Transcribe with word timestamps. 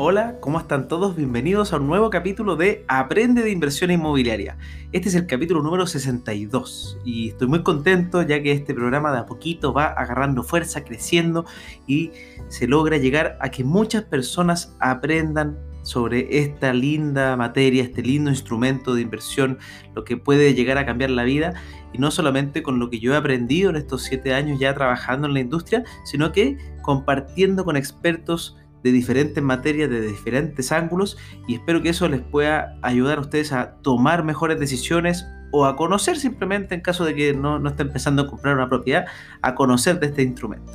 Hola, 0.00 0.36
¿cómo 0.38 0.60
están 0.60 0.86
todos? 0.86 1.16
Bienvenidos 1.16 1.72
a 1.72 1.78
un 1.78 1.88
nuevo 1.88 2.08
capítulo 2.08 2.54
de 2.54 2.84
Aprende 2.86 3.42
de 3.42 3.50
Inversión 3.50 3.90
Inmobiliaria. 3.90 4.56
Este 4.92 5.08
es 5.08 5.16
el 5.16 5.26
capítulo 5.26 5.60
número 5.60 5.88
62 5.88 6.98
y 7.04 7.30
estoy 7.30 7.48
muy 7.48 7.64
contento 7.64 8.22
ya 8.22 8.40
que 8.40 8.52
este 8.52 8.74
programa 8.74 9.10
de 9.10 9.18
a 9.18 9.26
poquito 9.26 9.72
va 9.72 9.86
agarrando 9.86 10.44
fuerza, 10.44 10.84
creciendo 10.84 11.46
y 11.88 12.12
se 12.46 12.68
logra 12.68 12.96
llegar 12.96 13.38
a 13.40 13.50
que 13.50 13.64
muchas 13.64 14.04
personas 14.04 14.76
aprendan 14.78 15.58
sobre 15.82 16.38
esta 16.38 16.72
linda 16.72 17.36
materia, 17.36 17.82
este 17.82 18.02
lindo 18.02 18.30
instrumento 18.30 18.94
de 18.94 19.02
inversión, 19.02 19.58
lo 19.96 20.04
que 20.04 20.16
puede 20.16 20.54
llegar 20.54 20.78
a 20.78 20.86
cambiar 20.86 21.10
la 21.10 21.24
vida, 21.24 21.54
y 21.92 21.98
no 21.98 22.12
solamente 22.12 22.62
con 22.62 22.78
lo 22.78 22.88
que 22.88 23.00
yo 23.00 23.14
he 23.14 23.16
aprendido 23.16 23.70
en 23.70 23.76
estos 23.76 24.04
siete 24.04 24.32
años 24.32 24.60
ya 24.60 24.72
trabajando 24.74 25.26
en 25.26 25.34
la 25.34 25.40
industria, 25.40 25.82
sino 26.04 26.30
que 26.30 26.56
compartiendo 26.82 27.64
con 27.64 27.76
expertos 27.76 28.56
de 28.88 28.92
diferentes 28.92 29.42
materias, 29.42 29.90
de 29.90 30.00
diferentes 30.00 30.72
ángulos 30.72 31.18
y 31.46 31.54
espero 31.54 31.82
que 31.82 31.90
eso 31.90 32.08
les 32.08 32.22
pueda 32.22 32.78
ayudar 32.82 33.18
a 33.18 33.20
ustedes 33.20 33.52
a 33.52 33.74
tomar 33.82 34.24
mejores 34.24 34.58
decisiones 34.58 35.26
o 35.52 35.66
a 35.66 35.76
conocer 35.76 36.16
simplemente 36.16 36.74
en 36.74 36.80
caso 36.80 37.04
de 37.04 37.14
que 37.14 37.34
no, 37.34 37.58
no 37.58 37.70
estén 37.70 37.88
empezando 37.88 38.22
a 38.22 38.26
comprar 38.26 38.54
una 38.54 38.68
propiedad, 38.68 39.06
a 39.42 39.54
conocer 39.54 40.00
de 40.00 40.06
este 40.06 40.22
instrumento. 40.22 40.72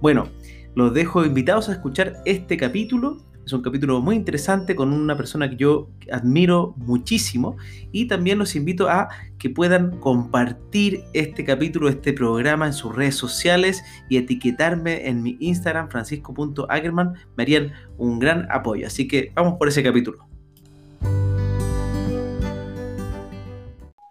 Bueno, 0.00 0.28
los 0.74 0.94
dejo 0.94 1.24
invitados 1.24 1.68
a 1.68 1.72
escuchar 1.72 2.22
este 2.24 2.56
capítulo 2.56 3.18
es 3.48 3.52
un 3.54 3.62
capítulo 3.62 4.02
muy 4.02 4.14
interesante 4.14 4.76
con 4.76 4.92
una 4.92 5.16
persona 5.16 5.48
que 5.48 5.56
yo 5.56 5.88
admiro 6.12 6.74
muchísimo 6.76 7.56
y 7.92 8.06
también 8.06 8.38
los 8.38 8.54
invito 8.54 8.90
a 8.90 9.08
que 9.38 9.48
puedan 9.48 9.98
compartir 10.00 11.02
este 11.14 11.46
capítulo, 11.46 11.88
este 11.88 12.12
programa 12.12 12.66
en 12.66 12.74
sus 12.74 12.94
redes 12.94 13.14
sociales 13.14 13.82
y 14.10 14.18
etiquetarme 14.18 15.08
en 15.08 15.22
mi 15.22 15.38
Instagram 15.40 15.88
francisco.ackerman. 15.88 17.14
Me 17.38 17.42
harían 17.42 17.72
un 17.96 18.18
gran 18.18 18.46
apoyo. 18.50 18.86
Así 18.86 19.08
que 19.08 19.32
vamos 19.34 19.54
por 19.58 19.68
ese 19.68 19.82
capítulo. 19.82 20.28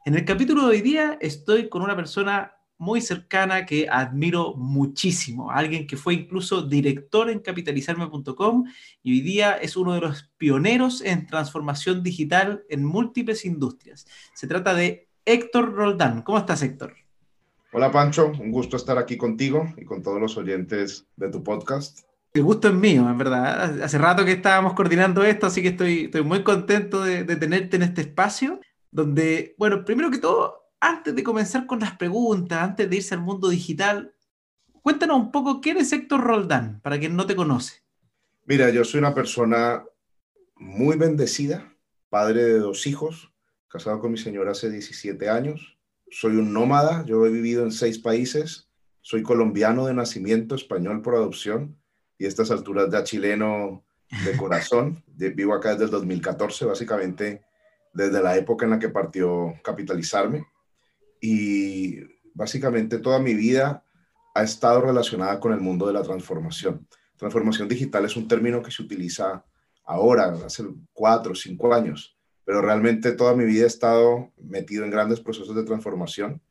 En 0.03 0.15
el 0.15 0.25
capítulo 0.25 0.63
de 0.63 0.67
hoy 0.69 0.81
día 0.81 1.19
estoy 1.21 1.69
con 1.69 1.83
una 1.83 1.95
persona 1.95 2.56
muy 2.77 3.01
cercana 3.01 3.65
que 3.65 3.87
admiro 3.89 4.53
muchísimo, 4.55 5.51
alguien 5.51 5.87
que 5.87 5.97
fue 5.97 6.13
incluso 6.13 6.61
director 6.61 7.29
en 7.29 7.39
capitalizarme.com 7.39 8.65
y 9.03 9.13
hoy 9.13 9.21
día 9.21 9.53
es 9.53 9.75
uno 9.75 9.93
de 9.93 10.01
los 10.01 10.29
pioneros 10.37 11.01
en 11.01 11.25
transformación 11.25 12.03
digital 12.03 12.63
en 12.69 12.85
múltiples 12.85 13.45
industrias. 13.45 14.05
Se 14.33 14.47
trata 14.47 14.73
de 14.73 15.07
Héctor 15.25 15.73
Roldán. 15.73 16.21
¿Cómo 16.21 16.37
estás, 16.37 16.61
Héctor? 16.61 16.95
Hola, 17.73 17.91
Pancho. 17.91 18.27
Un 18.27 18.51
gusto 18.51 18.77
estar 18.77 18.97
aquí 18.97 19.17
contigo 19.17 19.73
y 19.77 19.83
con 19.83 20.01
todos 20.01 20.21
los 20.21 20.37
oyentes 20.37 21.05
de 21.15 21.29
tu 21.29 21.43
podcast. 21.43 22.07
El 22.33 22.43
gusto 22.43 22.67
es 22.67 22.73
mío, 22.73 23.09
en 23.09 23.17
verdad. 23.17 23.81
Hace 23.81 23.97
rato 23.97 24.23
que 24.23 24.33
estábamos 24.33 24.73
coordinando 24.73 25.23
esto, 25.23 25.47
así 25.47 25.61
que 25.61 25.69
estoy, 25.69 26.05
estoy 26.05 26.23
muy 26.23 26.43
contento 26.43 27.03
de, 27.03 27.23
de 27.23 27.35
tenerte 27.35 27.77
en 27.77 27.83
este 27.83 28.01
espacio, 28.01 28.59
donde, 28.91 29.55
bueno, 29.57 29.83
primero 29.83 30.11
que 30.11 30.19
todo, 30.19 30.66
antes 30.79 31.15
de 31.15 31.23
comenzar 31.23 31.65
con 31.65 31.79
las 31.79 31.97
preguntas, 31.97 32.61
antes 32.61 32.89
de 32.89 32.95
irse 32.97 33.15
al 33.15 33.21
mundo 33.21 33.49
digital, 33.49 34.13
cuéntanos 34.81 35.17
un 35.17 35.31
poco 35.31 35.61
quién 35.61 35.77
es 35.77 35.91
Héctor 35.91 36.21
Roldán, 36.21 36.81
para 36.81 36.99
quien 36.99 37.15
no 37.15 37.25
te 37.25 37.35
conoce. 37.35 37.83
Mira, 38.45 38.69
yo 38.69 38.83
soy 38.83 38.99
una 38.99 39.13
persona 39.13 39.83
muy 40.55 40.97
bendecida, 40.97 41.75
padre 42.09 42.43
de 42.43 42.59
dos 42.59 42.87
hijos, 42.87 43.33
casado 43.67 43.99
con 43.99 44.11
mi 44.11 44.17
señora 44.17 44.51
hace 44.51 44.69
17 44.69 45.29
años. 45.29 45.77
Soy 46.09 46.37
un 46.37 46.53
nómada, 46.53 47.03
yo 47.05 47.25
he 47.25 47.29
vivido 47.29 47.63
en 47.63 47.71
seis 47.71 47.99
países, 47.99 48.69
soy 49.01 49.23
colombiano 49.23 49.85
de 49.87 49.93
nacimiento, 49.93 50.55
español 50.55 51.01
por 51.01 51.15
adopción 51.15 51.77
y 52.17 52.25
a 52.25 52.27
estas 52.27 52.51
alturas 52.51 52.89
ya 52.91 53.03
chileno 53.03 53.83
de 54.23 54.37
corazón. 54.37 55.03
Vivo 55.07 55.53
acá 55.53 55.71
desde 55.71 55.85
el 55.85 55.91
2014, 55.91 56.65
básicamente 56.65 57.43
desde 57.93 58.21
la 58.21 58.37
época 58.37 58.65
en 58.65 58.71
la 58.71 58.79
que 58.79 58.89
partió 58.89 59.53
Capitalizarme 59.63 60.45
y 61.21 61.99
básicamente 62.33 62.99
toda 62.99 63.19
mi 63.19 63.33
vida 63.33 63.83
ha 64.33 64.43
estado 64.43 64.81
relacionada 64.81 65.39
con 65.39 65.51
el 65.53 65.59
mundo 65.59 65.87
de 65.87 65.93
la 65.93 66.03
transformación. 66.03 66.87
Transformación 67.15 67.67
digital 67.67 68.05
es 68.05 68.15
un 68.15 68.27
término 68.27 68.61
que 68.61 68.71
se 68.71 68.83
utiliza 68.83 69.43
ahora, 69.83 70.33
hace 70.45 70.63
cuatro 70.93 71.31
o 71.31 71.35
cinco 71.35 71.73
años, 71.73 72.17
pero 72.45 72.61
realmente 72.61 73.13
toda 73.13 73.35
mi 73.35 73.45
vida 73.45 73.63
he 73.63 73.67
estado 73.67 74.31
metido 74.37 74.85
en 74.85 74.91
grandes 74.91 75.19
procesos 75.19 75.55
de 75.55 75.63
transformación, 75.63 76.41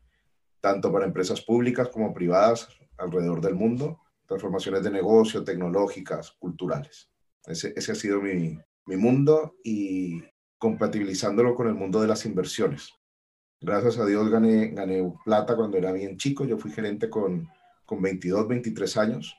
tanto 0.61 0.93
para 0.93 1.07
empresas 1.07 1.41
públicas 1.41 1.89
como 1.89 2.13
privadas 2.13 2.69
alrededor 2.99 3.41
del 3.41 3.55
mundo, 3.55 4.01
transformaciones 4.27 4.83
de 4.83 4.91
negocio, 4.91 5.45
tecnológicas, 5.45 6.33
culturales. 6.33 7.09
Ese, 7.47 7.73
ese 7.77 7.93
ha 7.93 7.95
sido 7.95 8.21
mi, 8.21 8.59
mi 8.87 8.97
mundo 8.97 9.57
y 9.63 10.25
compatibilizándolo 10.59 11.55
con 11.55 11.69
el 11.69 11.75
mundo 11.75 12.01
de 12.01 12.09
las 12.09 12.27
inversiones. 12.27 12.93
Gracias 13.61 13.99
a 13.99 14.05
Dios 14.05 14.29
gané, 14.29 14.69
gané 14.69 15.03
plata 15.25 15.57
cuando 15.57 15.79
era 15.79 15.93
bien 15.93 16.17
chico. 16.17 16.45
Yo 16.45 16.59
fui 16.59 16.71
gerente 16.71 17.09
con, 17.09 17.49
con 17.85 18.03
22, 18.03 18.49
23 18.49 18.97
años 18.99 19.37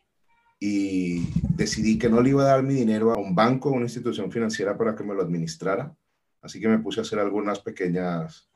y 0.59 1.29
decidí 1.55 1.99
que 1.99 2.09
no 2.09 2.21
le 2.21 2.31
iba 2.31 2.43
a 2.43 2.47
dar 2.47 2.63
mi 2.63 2.73
dinero 2.73 3.13
a 3.13 3.17
un 3.17 3.35
banco, 3.35 3.69
a 3.69 3.73
una 3.73 3.85
institución 3.85 4.31
financiera 4.31 4.77
para 4.77 4.95
que 4.95 5.03
me 5.03 5.13
lo 5.13 5.21
administrara. 5.21 5.95
Así 6.41 6.59
que 6.59 6.67
me 6.67 6.79
puse 6.79 6.99
a 6.99 7.03
hacer 7.03 7.19
algunas 7.19 7.59
pequeñas 7.59 8.49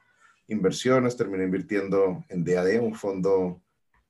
inversiones. 0.47 1.15
Terminé 1.15 1.43
invirtiendo 1.43 2.25
en 2.29 2.43
DAD, 2.43 2.81
un 2.81 2.95
fondo 2.95 3.61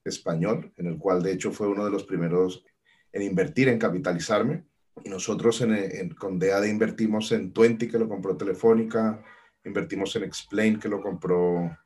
español, 0.05 0.71
en 0.77 0.87
el 0.87 0.97
cual 0.97 1.21
de 1.21 1.33
hecho 1.33 1.51
fue 1.51 1.67
uno 1.67 1.83
de 1.83 1.91
los 1.91 2.05
primeros 2.05 2.63
en 3.11 3.23
invertir, 3.23 3.67
en 3.67 3.77
capitalizarme. 3.77 4.65
Y 5.03 5.09
nosotros 5.09 5.61
en, 5.61 6.13
con 6.15 6.39
DAD 6.39 6.63
invertimos 6.65 7.31
en 7.33 7.51
Twenty, 7.51 7.87
que 7.89 7.99
lo 7.99 8.07
compró 8.07 8.37
Telefónica, 8.37 9.21
Invertimos 9.63 10.15
en 10.15 10.23
Explain, 10.23 10.79
que 10.79 10.89
lo 10.89 11.01
compró 11.01 11.77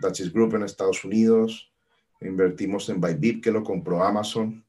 Dutchess 0.00 0.32
Group 0.32 0.54
en 0.54 0.62
Estados 0.62 1.04
Unidos. 1.04 1.70
Invertimos 2.20 2.88
en 2.88 3.00
Bybit, 3.00 3.42
que 3.42 3.50
lo 3.50 3.62
compró 3.62 4.02
Amazon. 4.02 4.64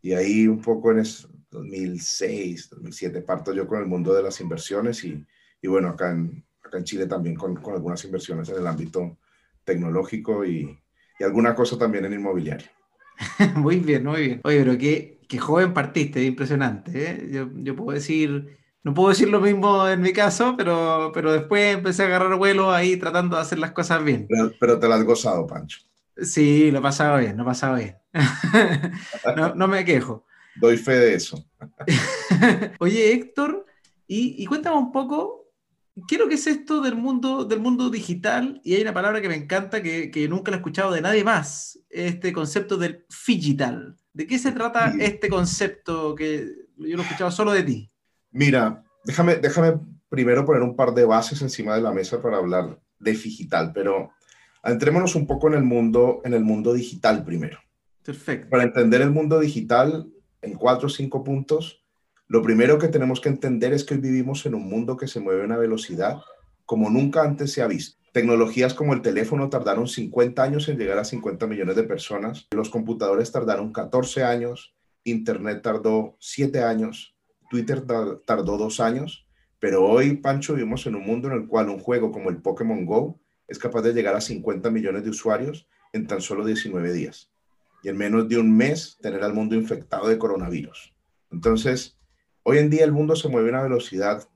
Y 0.00 0.12
ahí 0.12 0.46
un 0.46 0.60
poco 0.60 0.92
en 0.92 1.02
2006, 1.50 2.70
2007 2.70 3.22
parto 3.22 3.52
yo 3.52 3.66
con 3.66 3.80
el 3.80 3.86
mundo 3.86 4.14
de 4.14 4.22
las 4.22 4.40
inversiones 4.40 5.02
y, 5.04 5.24
y 5.60 5.68
bueno, 5.68 5.88
acá 5.88 6.10
en, 6.10 6.44
acá 6.62 6.78
en 6.78 6.84
Chile 6.84 7.06
también 7.06 7.34
con, 7.34 7.56
con, 7.56 7.74
algunas 7.74 8.04
inversiones 8.04 8.48
en 8.50 8.56
el 8.56 8.66
ámbito 8.66 9.18
tecnológico 9.64 10.44
y, 10.44 10.78
y 11.18 11.24
alguna 11.24 11.54
cosa 11.54 11.78
también 11.78 12.04
en 12.04 12.14
inmobiliario. 12.14 12.68
muy 13.56 13.76
bien, 13.80 14.04
muy 14.04 14.20
bien. 14.20 14.40
Oye, 14.44 14.58
pero 14.60 14.78
qué, 14.78 15.20
qué 15.28 15.38
joven 15.38 15.74
partiste, 15.74 16.22
impresionante. 16.22 17.10
¿eh? 17.10 17.28
Yo, 17.30 17.48
yo 17.54 17.74
puedo 17.74 17.92
decir 17.92 18.58
no 18.88 18.94
puedo 18.94 19.10
decir 19.10 19.28
lo 19.28 19.38
mismo 19.38 19.86
en 19.86 20.00
mi 20.00 20.14
caso, 20.14 20.54
pero, 20.56 21.10
pero 21.12 21.30
después 21.30 21.74
empecé 21.74 22.04
a 22.04 22.06
agarrar 22.06 22.34
vuelo 22.36 22.72
ahí 22.72 22.96
tratando 22.96 23.36
de 23.36 23.42
hacer 23.42 23.58
las 23.58 23.72
cosas 23.72 24.02
bien. 24.02 24.26
Pero, 24.58 24.78
te 24.78 24.88
las 24.88 25.00
has 25.00 25.04
gozado, 25.04 25.46
Pancho. 25.46 25.80
Sí, 26.16 26.70
lo 26.70 26.78
he 26.78 26.82
pasado 26.82 27.18
bien, 27.18 27.36
lo 27.36 27.42
he 27.42 27.46
pasado 27.46 27.76
bien. 27.76 27.98
no, 29.36 29.54
no, 29.54 29.68
me 29.68 29.84
quejo. 29.84 30.24
Doy 30.56 30.78
fe 30.78 30.92
de 30.92 31.14
eso. 31.16 31.44
Oye, 32.78 33.12
Héctor, 33.12 33.66
y, 34.06 34.42
y, 34.42 34.46
cuéntame 34.46 34.78
un 34.78 34.90
poco, 34.90 35.52
¿qué 36.08 36.14
es 36.14 36.20
lo 36.22 36.26
que 36.26 36.36
es 36.36 36.46
esto 36.46 36.80
del 36.80 36.94
mundo, 36.94 37.44
del 37.44 37.60
mundo 37.60 37.90
digital? 37.90 38.58
Y 38.64 38.74
hay 38.74 38.80
una 38.80 38.94
palabra 38.94 39.20
que 39.20 39.28
me 39.28 39.36
encanta, 39.36 39.82
que, 39.82 40.10
que 40.10 40.26
nunca 40.30 40.50
la 40.50 40.56
he 40.56 40.60
escuchado 40.60 40.92
de 40.92 41.02
nadie 41.02 41.24
más, 41.24 41.78
este 41.90 42.32
concepto 42.32 42.78
del 42.78 43.04
digital. 43.26 43.98
¿De 44.14 44.26
qué 44.26 44.38
se 44.38 44.52
trata 44.52 44.94
este 44.98 45.28
concepto 45.28 46.14
que 46.14 46.48
yo 46.78 46.96
lo 46.96 47.02
he 47.02 47.04
escuchado 47.04 47.30
solo 47.30 47.52
de 47.52 47.64
ti? 47.64 47.92
Mira, 48.30 48.84
déjame, 49.04 49.36
déjame 49.36 49.80
primero 50.08 50.44
poner 50.44 50.62
un 50.62 50.76
par 50.76 50.94
de 50.94 51.04
bases 51.04 51.42
encima 51.42 51.74
de 51.74 51.82
la 51.82 51.92
mesa 51.92 52.20
para 52.20 52.38
hablar 52.38 52.78
de 52.98 53.12
digital, 53.12 53.72
pero 53.72 54.10
entrémonos 54.64 55.14
un 55.14 55.26
poco 55.26 55.48
en 55.48 55.54
el 55.54 55.64
mundo, 55.64 56.20
en 56.24 56.34
el 56.34 56.44
mundo 56.44 56.72
digital 56.72 57.24
primero. 57.24 57.58
Perfecto. 58.04 58.48
Para 58.50 58.64
entender 58.64 59.02
el 59.02 59.10
mundo 59.10 59.38
digital 59.38 60.08
en 60.42 60.54
cuatro 60.54 60.86
o 60.86 60.90
cinco 60.90 61.22
puntos, 61.22 61.84
lo 62.26 62.42
primero 62.42 62.78
que 62.78 62.88
tenemos 62.88 63.20
que 63.20 63.28
entender 63.28 63.72
es 63.72 63.84
que 63.84 63.94
hoy 63.94 64.00
vivimos 64.00 64.44
en 64.46 64.54
un 64.54 64.68
mundo 64.68 64.96
que 64.96 65.08
se 65.08 65.20
mueve 65.20 65.42
a 65.42 65.46
una 65.46 65.56
velocidad 65.56 66.20
como 66.64 66.90
nunca 66.90 67.22
antes 67.22 67.52
se 67.52 67.62
ha 67.62 67.66
visto. 67.66 67.98
Tecnologías 68.12 68.74
como 68.74 68.92
el 68.92 69.00
teléfono 69.00 69.48
tardaron 69.48 69.88
50 69.88 70.42
años 70.42 70.68
en 70.68 70.76
llegar 70.76 70.98
a 70.98 71.04
50 71.04 71.46
millones 71.46 71.76
de 71.76 71.84
personas, 71.84 72.46
los 72.50 72.68
computadores 72.68 73.32
tardaron 73.32 73.72
14 73.72 74.24
años, 74.24 74.74
Internet 75.04 75.62
tardó 75.62 76.16
7 76.20 76.62
años, 76.62 77.16
Twitter 77.50 77.82
tardó 78.24 78.58
dos 78.58 78.80
años, 78.80 79.26
pero 79.58 79.84
hoy, 79.84 80.16
Pancho, 80.16 80.54
vivimos 80.54 80.86
en 80.86 80.94
un 80.94 81.04
mundo 81.04 81.28
en 81.28 81.34
el 81.34 81.46
cual 81.46 81.68
un 81.68 81.80
juego 81.80 82.12
como 82.12 82.30
el 82.30 82.40
Pokémon 82.40 82.84
Go 82.84 83.20
es 83.48 83.58
capaz 83.58 83.82
de 83.82 83.92
llegar 83.92 84.14
a 84.14 84.20
50 84.20 84.70
millones 84.70 85.04
de 85.04 85.10
usuarios 85.10 85.66
en 85.92 86.06
tan 86.06 86.20
solo 86.20 86.44
19 86.44 86.92
días. 86.92 87.30
Y 87.82 87.88
en 87.88 87.96
menos 87.96 88.28
de 88.28 88.38
un 88.38 88.56
mes 88.56 88.98
tener 89.00 89.22
al 89.22 89.34
mundo 89.34 89.54
infectado 89.54 90.08
de 90.08 90.18
coronavirus. 90.18 90.94
Entonces, 91.30 91.96
hoy 92.42 92.58
en 92.58 92.70
día 92.70 92.84
el 92.84 92.92
mundo 92.92 93.16
se 93.16 93.28
mueve 93.28 93.48
a 93.48 93.52
una 93.52 93.62
velocidad 93.62 94.28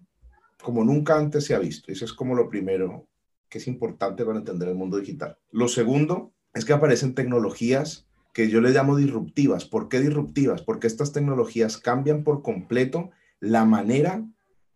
como 0.63 0.85
nunca 0.85 1.17
antes 1.17 1.45
se 1.45 1.55
ha 1.55 1.59
visto. 1.59 1.93
Eso 1.93 2.05
es 2.05 2.13
como 2.13 2.35
lo 2.35 2.49
primero 2.49 3.09
que 3.49 3.59
es 3.59 3.67
importante 3.67 4.25
para 4.25 4.39
entender 4.39 4.69
el 4.69 4.75
mundo 4.75 4.97
digital. 4.97 5.37
Lo 5.51 5.69
segundo 5.69 6.33
es 6.55 6.65
que 6.65 6.73
aparecen 6.73 7.15
tecnologías 7.15 8.07
que 8.33 8.49
yo 8.49 8.61
le 8.61 8.71
llamo 8.71 8.97
disruptivas. 8.97 9.65
¿Por 9.65 9.89
qué 9.89 10.01
disruptivas? 10.01 10.63
Porque 10.63 10.87
estas 10.87 11.13
tecnologías 11.13 11.79
cambian 11.79 12.25
por 12.25 12.43
completo 12.43 13.11
la 13.41 13.65
manera 13.65 14.25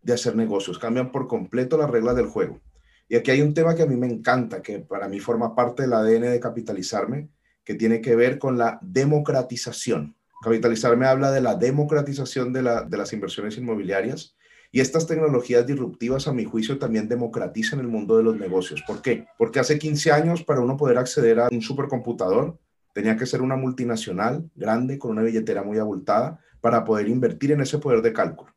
de 0.03 0.13
hacer 0.13 0.37
negocios, 0.37 0.79
cambian 0.79 1.11
por 1.11 1.27
completo 1.27 1.77
las 1.77 1.91
reglas 1.91 2.17
del 2.17 2.27
juego. 2.27 2.61
Y 3.09 3.17
aquí 3.17 3.31
hay 3.31 3.41
un 3.41 3.55
tema 3.55 3.75
que 3.75 3.83
a 3.83 3.87
mí 3.87 3.97
me 3.97 4.07
encanta, 4.07 4.63
que 4.63 4.81
para 4.81 5.09
mí 5.09 5.21
forma 5.21 5.55
parte 5.55 5.83
del 5.83 5.93
ADN 5.93 6.23
de 6.23 6.41
capitalizarme, 6.41 7.29
que 7.65 7.75
tiene 7.75 8.01
que 8.01 8.15
ver 8.15 8.39
con 8.39 8.59
la 8.59 8.79
democratización. 8.83 10.17
Capitalizarme 10.43 11.07
habla 11.07 11.31
de 11.31 11.41
la 11.41 11.55
democratización 11.55 12.53
de, 12.53 12.63
de 12.63 12.97
las 12.97 13.13
inversiones 13.13 13.57
inmobiliarias 13.57 14.37
y 14.71 14.81
estas 14.81 15.07
tecnologías 15.07 15.67
disruptivas, 15.67 16.29
a 16.29 16.33
mi 16.33 16.45
juicio, 16.45 16.79
también 16.79 17.09
democratizan 17.09 17.81
el 17.81 17.89
mundo 17.89 18.17
de 18.17 18.25
los 18.25 18.37
negocios. 18.37 18.83
¿Por 18.87 19.01
qué? 19.01 19.27
Porque 19.39 19.61
hace 19.61 19.79
15 19.79 20.13
años, 20.13 20.43
para 20.43 20.61
uno 20.61 20.77
poder 20.77 20.99
acceder 20.99 21.41
a 21.41 21.49
un 21.51 21.63
supercomputador, 21.63 22.59
tenía 22.97 23.19
que 23.19 23.27
ser 23.27 23.43
una 23.43 23.57
multinacional 23.57 24.51
grande 24.55 24.99
con 24.99 25.11
una 25.11 25.21
billetera 25.21 25.63
muy 25.63 25.77
abultada 25.77 26.41
para 26.63 26.83
poder 26.83 27.09
invertir 27.09 27.53
en 27.53 27.61
ese 27.61 27.77
poder 27.77 28.01
de 28.01 28.15
cálculo. 28.15 28.55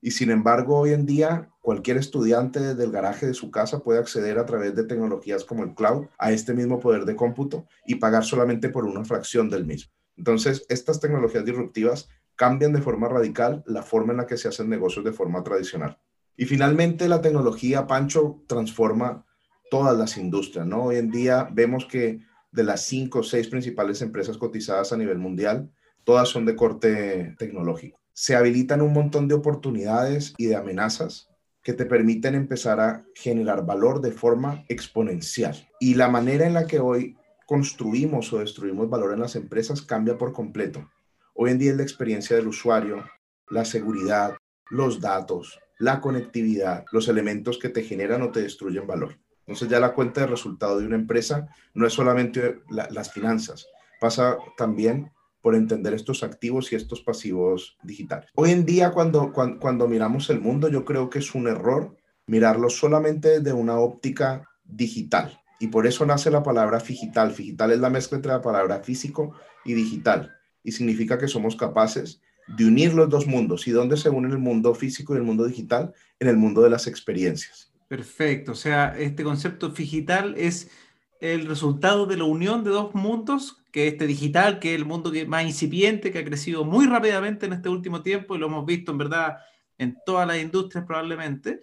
Y 0.00 0.12
sin 0.12 0.30
embargo, 0.30 0.78
hoy 0.78 0.92
en 0.92 1.06
día, 1.06 1.50
cualquier 1.60 1.96
estudiante 1.96 2.60
desde 2.60 2.84
el 2.84 2.92
garaje 2.92 3.26
de 3.26 3.34
su 3.34 3.50
casa 3.50 3.80
puede 3.80 3.98
acceder 3.98 4.38
a 4.38 4.46
través 4.46 4.76
de 4.76 4.84
tecnologías 4.84 5.42
como 5.42 5.64
el 5.64 5.74
cloud 5.74 6.06
a 6.18 6.30
este 6.30 6.54
mismo 6.54 6.78
poder 6.78 7.04
de 7.04 7.16
cómputo 7.16 7.66
y 7.84 7.96
pagar 7.96 8.24
solamente 8.24 8.68
por 8.68 8.84
una 8.84 9.04
fracción 9.04 9.50
del 9.50 9.66
mismo. 9.66 9.92
Entonces, 10.16 10.64
estas 10.68 11.00
tecnologías 11.00 11.44
disruptivas 11.44 12.08
cambian 12.36 12.72
de 12.72 12.82
forma 12.82 13.08
radical 13.08 13.64
la 13.66 13.82
forma 13.82 14.12
en 14.12 14.18
la 14.18 14.26
que 14.28 14.36
se 14.36 14.46
hacen 14.46 14.68
negocios 14.68 15.04
de 15.04 15.12
forma 15.12 15.42
tradicional. 15.42 15.98
Y 16.36 16.44
finalmente, 16.44 17.08
la 17.08 17.22
tecnología, 17.22 17.88
Pancho, 17.88 18.44
transforma 18.46 19.26
todas 19.68 19.98
las 19.98 20.16
industrias, 20.16 20.64
¿no? 20.64 20.84
Hoy 20.84 20.96
en 20.98 21.10
día 21.10 21.48
vemos 21.50 21.86
que 21.86 22.29
de 22.52 22.64
las 22.64 22.84
cinco 22.84 23.20
o 23.20 23.22
seis 23.22 23.48
principales 23.48 24.02
empresas 24.02 24.38
cotizadas 24.38 24.92
a 24.92 24.96
nivel 24.96 25.18
mundial, 25.18 25.70
todas 26.04 26.28
son 26.28 26.44
de 26.44 26.56
corte 26.56 27.34
tecnológico 27.38 28.00
se 28.20 28.36
habilitan 28.36 28.82
un 28.82 28.92
montón 28.92 29.28
de 29.28 29.34
oportunidades 29.34 30.34
y 30.36 30.44
de 30.44 30.54
amenazas 30.56 31.30
que 31.62 31.72
te 31.72 31.86
permiten 31.86 32.34
empezar 32.34 32.78
a 32.78 33.06
generar 33.14 33.64
valor 33.64 34.02
de 34.02 34.12
forma 34.12 34.62
exponencial. 34.68 35.68
Y 35.80 35.94
la 35.94 36.08
manera 36.08 36.46
en 36.46 36.52
la 36.52 36.66
que 36.66 36.80
hoy 36.80 37.16
construimos 37.46 38.30
o 38.34 38.40
destruimos 38.40 38.90
valor 38.90 39.14
en 39.14 39.20
las 39.20 39.36
empresas 39.36 39.80
cambia 39.80 40.18
por 40.18 40.34
completo. 40.34 40.86
Hoy 41.32 41.50
en 41.50 41.58
día 41.58 41.70
es 41.70 41.78
la 41.78 41.82
experiencia 41.82 42.36
del 42.36 42.48
usuario, 42.48 43.04
la 43.48 43.64
seguridad, 43.64 44.36
los 44.68 45.00
datos, 45.00 45.58
la 45.78 46.02
conectividad, 46.02 46.84
los 46.92 47.08
elementos 47.08 47.58
que 47.58 47.70
te 47.70 47.84
generan 47.84 48.20
o 48.20 48.30
te 48.30 48.42
destruyen 48.42 48.86
valor. 48.86 49.18
Entonces 49.50 49.68
ya 49.68 49.80
la 49.80 49.94
cuenta 49.94 50.20
de 50.20 50.28
resultado 50.28 50.78
de 50.78 50.86
una 50.86 50.94
empresa 50.94 51.48
no 51.74 51.84
es 51.84 51.92
solamente 51.92 52.60
las 52.68 53.10
finanzas, 53.10 53.66
pasa 54.00 54.38
también 54.56 55.10
por 55.42 55.56
entender 55.56 55.92
estos 55.92 56.22
activos 56.22 56.70
y 56.70 56.76
estos 56.76 57.00
pasivos 57.00 57.76
digitales. 57.82 58.30
Hoy 58.36 58.52
en 58.52 58.64
día, 58.64 58.92
cuando, 58.92 59.32
cuando, 59.32 59.88
miramos 59.88 60.30
el 60.30 60.40
mundo, 60.40 60.68
yo 60.68 60.84
creo 60.84 61.10
que 61.10 61.18
es 61.18 61.34
un 61.34 61.48
error 61.48 61.96
mirarlo 62.26 62.70
solamente 62.70 63.40
desde 63.40 63.52
una 63.52 63.76
óptica 63.80 64.48
digital. 64.62 65.40
Y 65.58 65.66
por 65.66 65.88
eso 65.88 66.06
nace 66.06 66.30
la 66.30 66.44
palabra 66.44 66.78
digital. 66.78 67.34
Digital 67.34 67.72
es 67.72 67.80
la 67.80 67.90
mezcla 67.90 68.18
entre 68.18 68.30
la 68.30 68.42
palabra 68.42 68.78
físico 68.84 69.34
y 69.64 69.74
digital. 69.74 70.32
Y 70.62 70.70
significa 70.70 71.18
que 71.18 71.26
somos 71.26 71.56
capaces 71.56 72.20
de 72.46 72.66
unir 72.66 72.94
los 72.94 73.08
dos 73.08 73.26
mundos. 73.26 73.66
¿Y 73.66 73.72
dónde 73.72 73.96
se 73.96 74.10
une 74.10 74.28
el 74.28 74.38
mundo 74.38 74.76
físico 74.76 75.14
y 75.14 75.16
el 75.16 75.24
mundo 75.24 75.44
digital? 75.44 75.92
En 76.20 76.28
el 76.28 76.36
mundo 76.36 76.62
de 76.62 76.70
las 76.70 76.86
experiencias. 76.86 77.69
Perfecto. 77.90 78.52
O 78.52 78.54
sea, 78.54 78.96
este 78.96 79.24
concepto 79.24 79.70
digital 79.70 80.36
es 80.38 80.70
el 81.18 81.46
resultado 81.46 82.06
de 82.06 82.16
la 82.16 82.22
unión 82.22 82.62
de 82.62 82.70
dos 82.70 82.94
mundos 82.94 83.64
que 83.72 83.88
este 83.88 84.06
digital, 84.06 84.60
que 84.60 84.74
es 84.74 84.78
el 84.78 84.84
mundo 84.84 85.10
más 85.26 85.44
incipiente, 85.44 86.12
que 86.12 86.20
ha 86.20 86.24
crecido 86.24 86.64
muy 86.64 86.86
rápidamente 86.86 87.46
en 87.46 87.52
este 87.52 87.68
último 87.68 88.00
tiempo 88.00 88.36
y 88.36 88.38
lo 88.38 88.46
hemos 88.46 88.64
visto 88.64 88.92
en 88.92 88.98
verdad 88.98 89.38
en 89.76 89.98
todas 90.06 90.24
las 90.28 90.38
industrias 90.38 90.84
probablemente, 90.84 91.62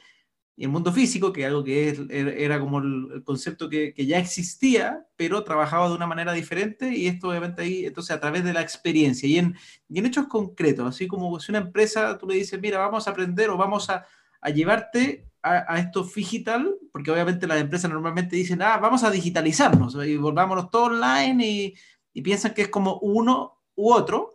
y 0.58 0.66
el 0.66 0.70
mundo 0.70 0.92
físico, 0.92 1.32
que 1.32 1.46
algo 1.46 1.64
que 1.64 1.90
es, 1.90 2.00
er, 2.10 2.28
era 2.28 2.60
como 2.60 2.80
el, 2.80 3.24
concepto 3.24 3.70
que, 3.70 3.94
ya 3.96 4.20
existía, 4.20 5.08
pero 5.16 5.46
trabajaba 5.46 5.88
de 5.88 5.96
una 5.96 6.08
manera 6.08 6.34
diferente, 6.34 6.90
y 6.94 7.08
esto 7.08 7.30
obviamente 7.30 7.62
ahí, 7.62 7.86
entonces 7.86 8.14
a 8.14 8.20
través 8.20 8.44
de 8.44 8.52
la 8.52 8.62
experiencia 8.62 9.30
y 9.30 9.38
en, 9.38 9.56
hechos 9.90 10.28
concretos, 10.28 10.88
así 10.88 11.08
como 11.08 11.40
si 11.40 11.54
una 11.54 11.60
empresa 11.60 12.18
tú 12.18 12.28
le 12.28 12.36
dices, 12.36 12.60
mira, 12.60 12.80
vamos 12.80 13.08
a 13.08 13.12
aprender 13.12 13.50
o 13.50 13.56
vamos 13.56 13.90
a 13.90 14.06
llevarte 14.50 15.27
a, 15.50 15.80
esto 15.80 16.04
digital, 16.04 16.76
porque 16.92 17.12
obviamente 17.12 17.48
las 17.48 17.60
empresas 17.60 17.90
normalmente 17.90 18.36
dicen, 18.36 18.62
ah, 18.62 18.78
vamos 18.78 19.04
a 19.04 19.12
digitalizarnos 19.12 19.96
y 20.06 20.18
volvámonos 20.18 20.70
todo 20.70 20.86
online 20.86 21.46
y 21.46 21.76
y 22.18 22.24
piensan 22.24 22.56
que 22.56 22.64
es 22.64 22.70
como 22.70 22.98
uno 22.98 23.60
u 23.76 23.94
otro. 23.94 24.34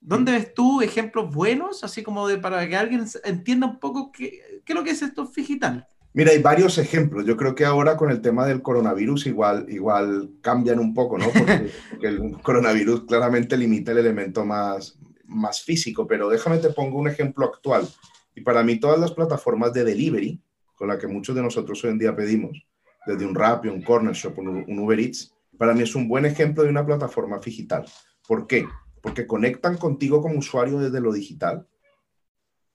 ¿Dónde 0.00 0.32
ves 0.32 0.54
tú 0.54 0.80
ejemplos 0.80 1.30
buenos, 1.30 1.84
así 1.84 2.02
como 2.02 2.26
de 2.26 2.38
para 2.38 2.66
que 2.66 2.74
alguien 2.74 3.04
entienda 3.22 3.66
un 3.66 3.78
poco 3.78 4.10
qué, 4.10 4.62
qué 4.64 4.72
es 4.72 4.74
lo 4.74 4.82
que 4.82 4.92
es 4.92 5.02
esto 5.02 5.30
digital? 5.36 5.86
Mira, 6.14 6.30
hay 6.30 6.40
varios 6.40 6.78
ejemplos. 6.78 7.26
Yo 7.26 7.36
creo 7.36 7.54
que 7.54 7.66
ahora 7.66 7.98
con 7.98 8.10
el 8.10 8.22
tema 8.22 8.46
del 8.46 8.62
coronavirus 8.62 9.26
igual, 9.26 9.66
igual 9.68 10.30
cambian 10.40 10.78
un 10.78 10.94
poco, 10.94 11.18
¿no? 11.18 11.26
Porque, 11.90 12.06
el 12.06 12.40
coronavirus 12.40 13.04
claramente 13.04 13.58
limita 13.58 13.92
el 13.92 13.98
elemento 13.98 14.46
más, 14.46 14.98
más 15.26 15.60
físico, 15.60 16.06
pero 16.06 16.30
déjame 16.30 16.56
te 16.56 16.70
pongo 16.70 16.98
un 16.98 17.08
ejemplo 17.08 17.44
actual. 17.44 17.86
Y 18.34 18.40
para 18.40 18.62
mí 18.62 18.80
todas 18.80 18.98
las 18.98 19.12
plataformas 19.12 19.74
de 19.74 19.84
delivery, 19.84 20.40
con 20.78 20.88
las 20.88 20.98
que 20.98 21.08
muchos 21.08 21.34
de 21.34 21.42
nosotros 21.42 21.82
hoy 21.82 21.90
en 21.90 21.98
día 21.98 22.14
pedimos, 22.14 22.64
desde 23.04 23.26
un 23.26 23.34
Rappi, 23.34 23.68
un 23.68 23.82
Corner 23.82 24.14
Shop, 24.14 24.38
un, 24.38 24.78
Uber 24.78 25.00
Eats, 25.00 25.34
para 25.58 25.74
mí 25.74 25.82
es 25.82 25.94
un 25.96 26.08
buen 26.08 26.24
ejemplo 26.24 26.62
de 26.62 26.70
una 26.70 26.86
plataforma 26.86 27.40
digital. 27.40 27.84
¿Por 28.26 28.46
qué? 28.46 28.64
Porque 29.02 29.26
conectan 29.26 29.76
contigo 29.76 30.22
como 30.22 30.38
usuario 30.38 30.78
desde 30.78 31.00
lo 31.00 31.12
digital, 31.12 31.66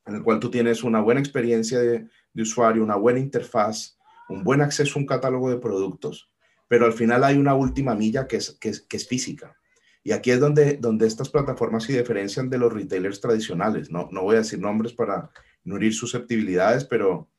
en 0.05 0.15
el 0.15 0.23
cual 0.23 0.41
tú 0.41 0.51
tienes 0.51 0.83
una 0.83 0.99
buena 0.99 1.21
experiencia 1.21 1.79
de, 1.79 2.09
usuario, 2.35 2.83
una 2.83 2.97
buena 2.97 3.19
interfaz, 3.19 3.97
un 4.27 4.43
buen 4.43 4.59
acceso 4.59 4.99
a 4.99 5.01
un 5.01 5.05
catálogo 5.05 5.49
de 5.49 5.57
productos, 5.57 6.29
pero 6.67 6.85
al 6.85 6.93
final 6.93 7.23
hay 7.23 7.37
una 7.37 7.55
última 7.55 7.95
milla 7.95 8.27
que 8.27 8.37
es, 8.37 8.57
que 8.59 8.69
es, 8.69 9.07
física. 9.07 9.55
Y 10.03 10.11
aquí 10.11 10.31
es 10.31 10.41
donde, 10.41 10.75
donde 10.75 11.07
estas 11.07 11.29
plataformas 11.29 11.83
se 11.83 11.97
diferencian 11.97 12.49
de 12.49 12.57
los 12.57 12.73
retailers 12.73 13.21
tradicionales. 13.21 13.89
No, 13.89 14.09
no 14.11 14.23
voy 14.23 14.35
a 14.35 14.39
decir 14.39 14.59
nombres 14.59 14.91
para 14.91 15.29
no 15.63 15.77
herir 15.77 15.93
susceptibilidades, 15.93 16.83
pero 16.83 17.29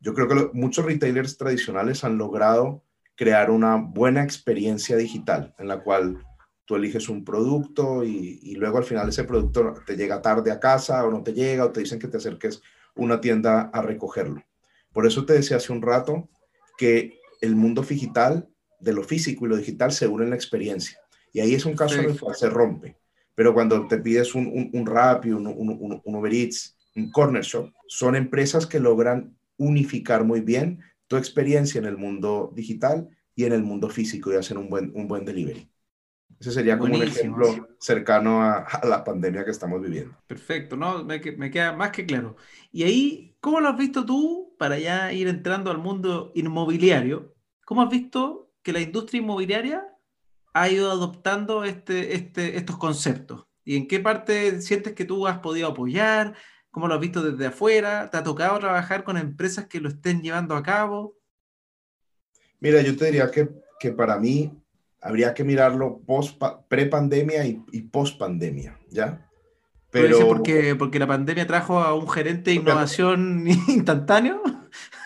yo 0.00 0.14
creo 0.14 0.28
que 0.28 0.50
muchos 0.52 0.84
retailers 0.84 1.36
tradicionales 1.36 2.04
han 2.04 2.18
logrado 2.18 2.82
crear 3.14 3.50
una 3.50 3.76
buena 3.76 4.22
experiencia 4.22 4.96
digital 4.96 5.54
en 5.58 5.68
la 5.68 5.82
cual 5.82 6.22
tú 6.66 6.76
eliges 6.76 7.08
un 7.08 7.24
producto 7.24 8.04
y, 8.04 8.54
luego 8.56 8.78
al 8.78 8.84
final 8.84 9.08
ese 9.08 9.24
producto 9.24 9.74
te 9.86 9.96
llega 9.96 10.20
tarde 10.20 10.50
a 10.50 10.60
casa 10.60 11.04
o 11.04 11.10
no 11.10 11.22
te 11.22 11.32
llega 11.32 11.64
o 11.64 11.70
te 11.70 11.80
dicen 11.80 11.98
que 11.98 12.08
te 12.08 12.18
acerques 12.18 12.60
una 12.94 13.20
tienda 13.20 13.70
a 13.72 13.82
recogerlo. 13.82 14.42
Por 14.92 15.06
eso 15.06 15.24
te 15.24 15.34
decía 15.34 15.58
hace 15.58 15.72
un 15.72 15.82
rato 15.82 16.28
que 16.76 17.18
el 17.40 17.54
mundo 17.56 17.82
digital, 17.82 18.48
de 18.80 18.92
lo 18.92 19.02
físico 19.02 19.46
y 19.46 19.48
lo 19.48 19.56
digital, 19.56 19.92
se 19.92 20.08
une 20.08 20.24
en 20.24 20.30
la 20.30 20.36
experiencia. 20.36 20.98
Y 21.32 21.40
ahí 21.40 21.54
es 21.54 21.66
un 21.66 21.76
caso 21.76 22.00
en 22.00 22.10
el 22.10 22.18
cual 22.18 22.34
se 22.34 22.50
rompe. 22.50 22.96
Pero 23.34 23.52
cuando 23.52 23.86
te 23.86 23.98
pides 23.98 24.34
un, 24.34 24.46
un, 24.46 24.70
un 24.72 24.86
Rappi, 24.86 25.30
un, 25.30 25.46
un, 25.46 26.00
un 26.02 26.14
Uber 26.14 26.32
Eats, 26.32 26.76
un 26.96 27.10
Corner 27.10 27.42
Shop, 27.42 27.70
son 27.86 28.16
empresas 28.16 28.66
que 28.66 28.80
logran 28.80 29.36
unificar 29.56 30.24
muy 30.24 30.40
bien 30.40 30.80
tu 31.06 31.16
experiencia 31.16 31.78
en 31.78 31.84
el 31.84 31.96
mundo 31.96 32.52
digital 32.54 33.08
y 33.34 33.44
en 33.44 33.52
el 33.52 33.62
mundo 33.62 33.88
físico 33.88 34.32
y 34.32 34.36
hacer 34.36 34.58
un 34.58 34.68
buen, 34.68 34.92
un 34.94 35.06
buen 35.06 35.24
delivery. 35.24 35.68
Ese 36.38 36.52
sería 36.52 36.78
como 36.78 36.94
un 36.94 37.02
ejemplo 37.02 37.68
cercano 37.78 38.42
a, 38.42 38.66
la 38.84 39.04
pandemia 39.04 39.44
que 39.44 39.50
estamos 39.50 39.80
viviendo. 39.80 40.16
Perfecto, 40.26 40.76
¿no? 40.76 41.02
Me, 41.04 41.18
me, 41.36 41.50
queda 41.50 41.72
más 41.72 41.90
que 41.90 42.04
claro. 42.04 42.36
Y 42.72 42.82
ahí, 42.82 43.36
¿cómo 43.40 43.60
lo 43.60 43.68
has 43.68 43.78
visto 43.78 44.04
tú 44.04 44.54
para 44.58 44.78
ya 44.78 45.12
ir 45.12 45.28
entrando 45.28 45.70
al 45.70 45.78
mundo 45.78 46.32
inmobiliario? 46.34 47.34
¿Cómo 47.64 47.82
has 47.82 47.88
visto 47.88 48.52
que 48.62 48.72
la 48.72 48.80
industria 48.80 49.20
inmobiliaria 49.22 49.86
ha 50.52 50.68
ido 50.68 50.90
adoptando 50.90 51.64
este, 51.64 52.14
este, 52.14 52.58
estos 52.58 52.76
conceptos? 52.76 53.46
¿Y 53.64 53.76
en 53.76 53.88
qué 53.88 53.98
parte 54.00 54.60
sientes 54.60 54.92
que 54.92 55.04
tú 55.04 55.26
has 55.26 55.38
podido 55.38 55.68
apoyar? 55.68 56.34
¿Cómo 56.76 56.88
lo 56.88 56.94
has 56.94 57.00
visto 57.00 57.22
desde 57.22 57.46
afuera? 57.46 58.10
¿Te 58.10 58.18
ha 58.18 58.22
tocado 58.22 58.58
trabajar 58.58 59.02
con 59.02 59.16
empresas 59.16 59.66
que 59.66 59.80
lo 59.80 59.88
estén 59.88 60.20
llevando 60.20 60.54
a 60.54 60.62
cabo? 60.62 61.16
Mira, 62.60 62.82
yo 62.82 62.94
te 62.94 63.06
diría 63.06 63.30
que, 63.30 63.48
que 63.80 63.92
para 63.92 64.18
mí 64.18 64.52
habría 65.00 65.32
que 65.32 65.42
mirarlo 65.42 66.02
post, 66.06 66.38
pre-pandemia 66.68 67.46
y, 67.46 67.64
y 67.72 67.80
post-pandemia, 67.80 68.78
¿ya? 68.90 69.26
Pero... 69.90 70.28
porque, 70.28 70.74
porque 70.74 70.98
la 70.98 71.06
pandemia 71.06 71.46
trajo 71.46 71.78
a 71.78 71.94
un 71.94 72.10
gerente 72.10 72.50
de 72.50 72.56
innovación 72.56 73.48
instantáneo? 73.68 74.42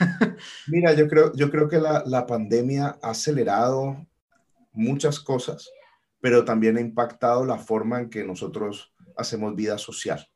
Mira, 0.66 0.92
yo 0.94 1.06
creo, 1.06 1.32
yo 1.36 1.52
creo 1.52 1.68
que 1.68 1.78
la, 1.78 2.02
la 2.04 2.26
pandemia 2.26 2.98
ha 3.00 3.10
acelerado 3.10 4.08
muchas 4.72 5.20
cosas, 5.20 5.70
pero 6.20 6.44
también 6.44 6.78
ha 6.78 6.80
impactado 6.80 7.44
la 7.44 7.58
forma 7.58 8.00
en 8.00 8.10
que 8.10 8.24
nosotros 8.24 8.92
hacemos 9.16 9.54
vida 9.54 9.78
social. 9.78 10.28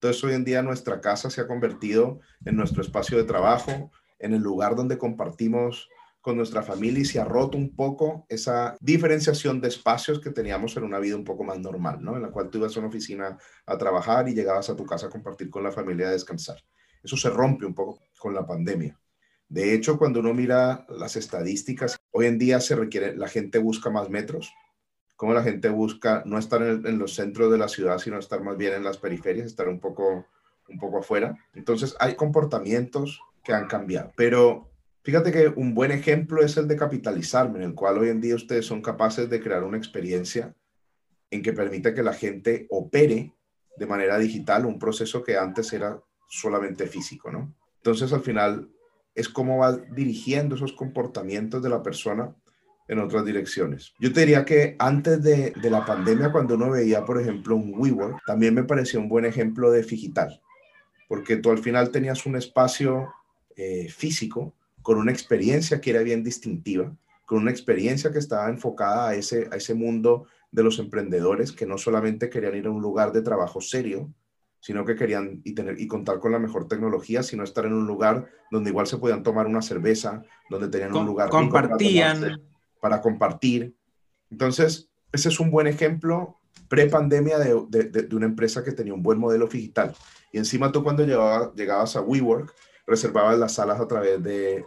Entonces, 0.00 0.22
hoy 0.22 0.34
en 0.34 0.44
día 0.44 0.62
nuestra 0.62 1.00
casa 1.00 1.28
se 1.28 1.40
ha 1.40 1.48
convertido 1.48 2.20
en 2.44 2.54
nuestro 2.54 2.82
espacio 2.82 3.18
de 3.18 3.24
trabajo, 3.24 3.90
en 4.20 4.32
el 4.32 4.40
lugar 4.40 4.76
donde 4.76 4.96
compartimos 4.96 5.88
con 6.20 6.36
nuestra 6.36 6.62
familia 6.62 7.00
y 7.00 7.04
se 7.04 7.18
ha 7.18 7.24
roto 7.24 7.58
un 7.58 7.74
poco 7.74 8.24
esa 8.28 8.76
diferenciación 8.80 9.60
de 9.60 9.68
espacios 9.68 10.20
que 10.20 10.30
teníamos 10.30 10.76
en 10.76 10.84
una 10.84 11.00
vida 11.00 11.16
un 11.16 11.24
poco 11.24 11.42
más 11.42 11.58
normal, 11.58 11.98
¿no? 12.00 12.14
En 12.14 12.22
la 12.22 12.30
cual 12.30 12.48
tú 12.48 12.58
ibas 12.58 12.76
a 12.76 12.78
una 12.78 12.88
oficina 12.88 13.38
a 13.66 13.76
trabajar 13.76 14.28
y 14.28 14.34
llegabas 14.34 14.70
a 14.70 14.76
tu 14.76 14.86
casa 14.86 15.06
a 15.06 15.10
compartir 15.10 15.50
con 15.50 15.64
la 15.64 15.72
familia 15.72 16.08
a 16.08 16.12
descansar. 16.12 16.62
Eso 17.02 17.16
se 17.16 17.30
rompe 17.30 17.66
un 17.66 17.74
poco 17.74 17.98
con 18.20 18.34
la 18.34 18.46
pandemia. 18.46 18.96
De 19.48 19.74
hecho, 19.74 19.98
cuando 19.98 20.20
uno 20.20 20.32
mira 20.32 20.86
las 20.90 21.16
estadísticas, 21.16 21.96
hoy 22.12 22.26
en 22.26 22.38
día 22.38 22.60
se 22.60 22.76
requiere, 22.76 23.16
la 23.16 23.28
gente 23.28 23.58
busca 23.58 23.90
más 23.90 24.10
metros, 24.10 24.52
como 25.18 25.34
la 25.34 25.42
gente 25.42 25.68
busca 25.68 26.22
no 26.26 26.38
estar 26.38 26.62
en, 26.62 26.96
los 26.96 27.16
centros 27.16 27.50
de 27.50 27.58
la 27.58 27.66
ciudad, 27.66 27.98
sino 27.98 28.20
estar 28.20 28.40
más 28.40 28.56
bien 28.56 28.72
en 28.72 28.84
las 28.84 28.98
periferias, 28.98 29.46
estar 29.46 29.68
un 29.68 29.80
poco, 29.80 30.26
un 30.68 30.78
poco 30.78 30.98
afuera. 30.98 31.36
Entonces, 31.54 31.96
hay 31.98 32.14
comportamientos 32.14 33.20
que 33.42 33.52
han 33.52 33.66
cambiado, 33.66 34.12
pero 34.16 34.68
Fíjate 35.04 35.32
que 35.32 35.48
un 35.48 35.72
buen 35.72 35.90
ejemplo 35.90 36.42
es 36.42 36.58
el 36.58 36.68
de 36.68 36.76
capitalizarme, 36.76 37.60
en 37.60 37.64
el 37.64 37.74
cual 37.74 37.96
hoy 37.96 38.10
en 38.10 38.20
día 38.20 38.34
ustedes 38.34 38.66
son 38.66 38.82
capaces 38.82 39.30
de 39.30 39.40
crear 39.40 39.64
una 39.64 39.78
experiencia 39.78 40.54
en 41.30 41.42
que 41.42 41.54
permite 41.54 41.94
que 41.94 42.02
la 42.02 42.12
gente 42.12 42.66
opere 42.68 43.32
de 43.78 43.86
manera 43.86 44.18
digital 44.18 44.66
un 44.66 44.78
proceso 44.78 45.24
que 45.24 45.38
antes 45.38 45.72
era 45.72 45.98
solamente 46.28 46.86
físico, 46.86 47.30
¿no? 47.30 47.54
Entonces, 47.76 48.12
al 48.12 48.20
final, 48.20 48.68
es 49.14 49.30
cómo 49.30 49.56
va 49.56 49.78
dirigiendo 49.78 50.56
esos 50.56 50.74
comportamientos 50.74 51.62
de 51.62 51.70
la 51.70 51.82
persona 51.82 52.34
en 52.88 52.98
otras 52.98 53.24
direcciones. 53.24 53.94
Yo 53.98 54.12
te 54.12 54.20
diría 54.20 54.44
que 54.44 54.74
antes 54.78 55.22
de, 55.22 55.52
la 55.62 55.84
pandemia, 55.84 56.32
cuando 56.32 56.54
uno 56.54 56.70
veía, 56.70 57.04
por 57.04 57.20
ejemplo, 57.20 57.54
un 57.54 57.74
WeWork, 57.76 58.24
también 58.26 58.54
me 58.54 58.64
pareció 58.64 58.98
un 58.98 59.08
buen 59.08 59.26
ejemplo 59.26 59.70
de 59.70 59.82
digital, 59.82 60.40
porque 61.06 61.36
tú 61.36 61.50
al 61.50 61.58
final 61.58 61.90
tenías 61.90 62.24
un 62.24 62.36
espacio 62.36 63.12
eh, 63.56 63.88
físico 63.90 64.54
con 64.82 64.98
una 64.98 65.12
experiencia 65.12 65.80
que 65.80 65.90
era 65.90 66.00
bien 66.00 66.24
distintiva, 66.24 66.90
con 67.26 67.42
una 67.42 67.50
experiencia 67.50 68.10
que 68.10 68.18
estaba 68.18 68.48
enfocada 68.48 69.10
a 69.10 69.14
ese, 69.14 69.48
a 69.52 69.56
ese 69.56 69.74
mundo 69.74 70.26
de 70.50 70.62
los 70.62 70.78
emprendedores 70.78 71.52
que 71.52 71.66
no 71.66 71.76
solamente 71.76 72.30
querían 72.30 72.56
ir 72.56 72.66
a 72.66 72.70
un 72.70 72.80
lugar 72.80 73.12
de 73.12 73.20
trabajo 73.20 73.60
serio, 73.60 74.10
sino 74.60 74.84
que 74.86 74.96
querían 74.96 75.42
y, 75.44 75.54
tener, 75.54 75.78
y 75.78 75.86
contar 75.86 76.18
con 76.18 76.32
la 76.32 76.38
mejor 76.38 76.66
tecnología, 76.66 77.22
sino 77.22 77.44
estar 77.44 77.66
en 77.66 77.74
un 77.74 77.86
lugar 77.86 78.26
donde 78.50 78.70
igual 78.70 78.86
se 78.86 78.96
podían 78.96 79.22
tomar 79.22 79.46
una 79.46 79.60
cerveza, 79.60 80.22
donde 80.48 80.68
tenían 80.68 80.96
un 80.96 81.06
lugar 81.06 81.28
compartían 81.28 82.40
para, 82.80 83.00
compartir. 83.00 83.76
Entonces, 84.30 84.90
ese 85.12 85.28
es 85.28 85.40
un 85.40 85.50
buen 85.50 85.66
ejemplo 85.66 86.38
pre-pandemia 86.68 87.38
de, 87.38 87.54
de, 87.68 88.16
una 88.16 88.26
empresa 88.26 88.62
que 88.62 88.72
tenía 88.72 88.94
un 88.94 89.02
buen 89.02 89.18
modelo 89.18 89.46
digital. 89.46 89.94
Y 90.32 90.38
encima 90.38 90.70
tú 90.70 90.82
cuando 90.82 91.04
llegabas, 91.04 91.54
llegabas 91.54 91.96
a 91.96 92.02
WeWork, 92.02 92.54
reservabas 92.86 93.38
las 93.38 93.54
salas 93.54 93.80
a 93.80 93.86
través 93.86 94.22
de, 94.22 94.64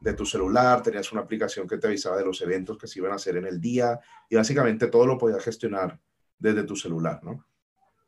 de, 0.00 0.12
tu 0.14 0.26
celular, 0.26 0.82
tenías 0.82 1.12
una 1.12 1.22
aplicación 1.22 1.68
que 1.68 1.78
te 1.78 1.86
avisaba 1.86 2.16
de 2.16 2.24
los 2.24 2.40
eventos 2.42 2.76
que 2.76 2.86
se 2.86 2.98
iban 2.98 3.12
a 3.12 3.16
hacer 3.16 3.36
en 3.36 3.46
el 3.46 3.60
día 3.60 4.00
y 4.28 4.36
básicamente 4.36 4.88
todo 4.88 5.06
lo 5.06 5.18
podías 5.18 5.44
gestionar 5.44 6.00
desde 6.38 6.64
tu 6.64 6.74
celular, 6.74 7.20
¿no? 7.22 7.46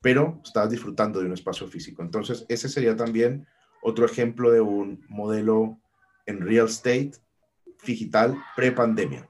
Pero 0.00 0.40
estabas 0.45 0.71
disfrutando 0.71 1.21
de 1.21 1.26
un 1.26 1.33
espacio 1.33 1.69
físico. 1.69 2.02
Entonces, 2.02 2.45
ese 2.49 2.69
sería 2.69 2.97
también 2.97 3.47
otro 3.83 4.04
ejemplo 4.04 4.50
de 4.50 4.61
un 4.61 5.04
modelo 5.09 5.81
en 6.26 6.40
real 6.40 6.66
estate 6.66 7.12
digital 7.85 8.37
pre-pandemia. 8.57 9.29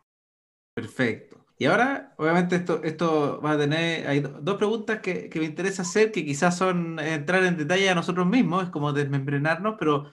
Perfecto. 0.75 1.43
Y 1.59 1.67
ahora, 1.67 2.13
obviamente, 2.17 2.57
esto, 2.57 2.83
esto 2.83 3.41
va 3.41 3.53
a 3.53 3.59
tener, 3.59 4.09
hay 4.09 4.19
dos 4.19 4.57
preguntas 4.57 5.01
que, 5.01 5.29
que, 5.29 5.39
me 5.39 5.47
interesa 5.47 5.83
hacer, 5.83 6.11
que 6.11 6.25
quizás 6.25 6.57
son 6.57 6.99
entrar 6.99 7.45
en 7.45 7.57
detalle 7.57 7.89
a 7.89 7.95
nosotros 7.95 8.27
mismos, 8.27 8.65
es 8.65 8.71
como 8.71 8.93
desmembrenarnos, 8.93 9.77
pero 9.79 10.11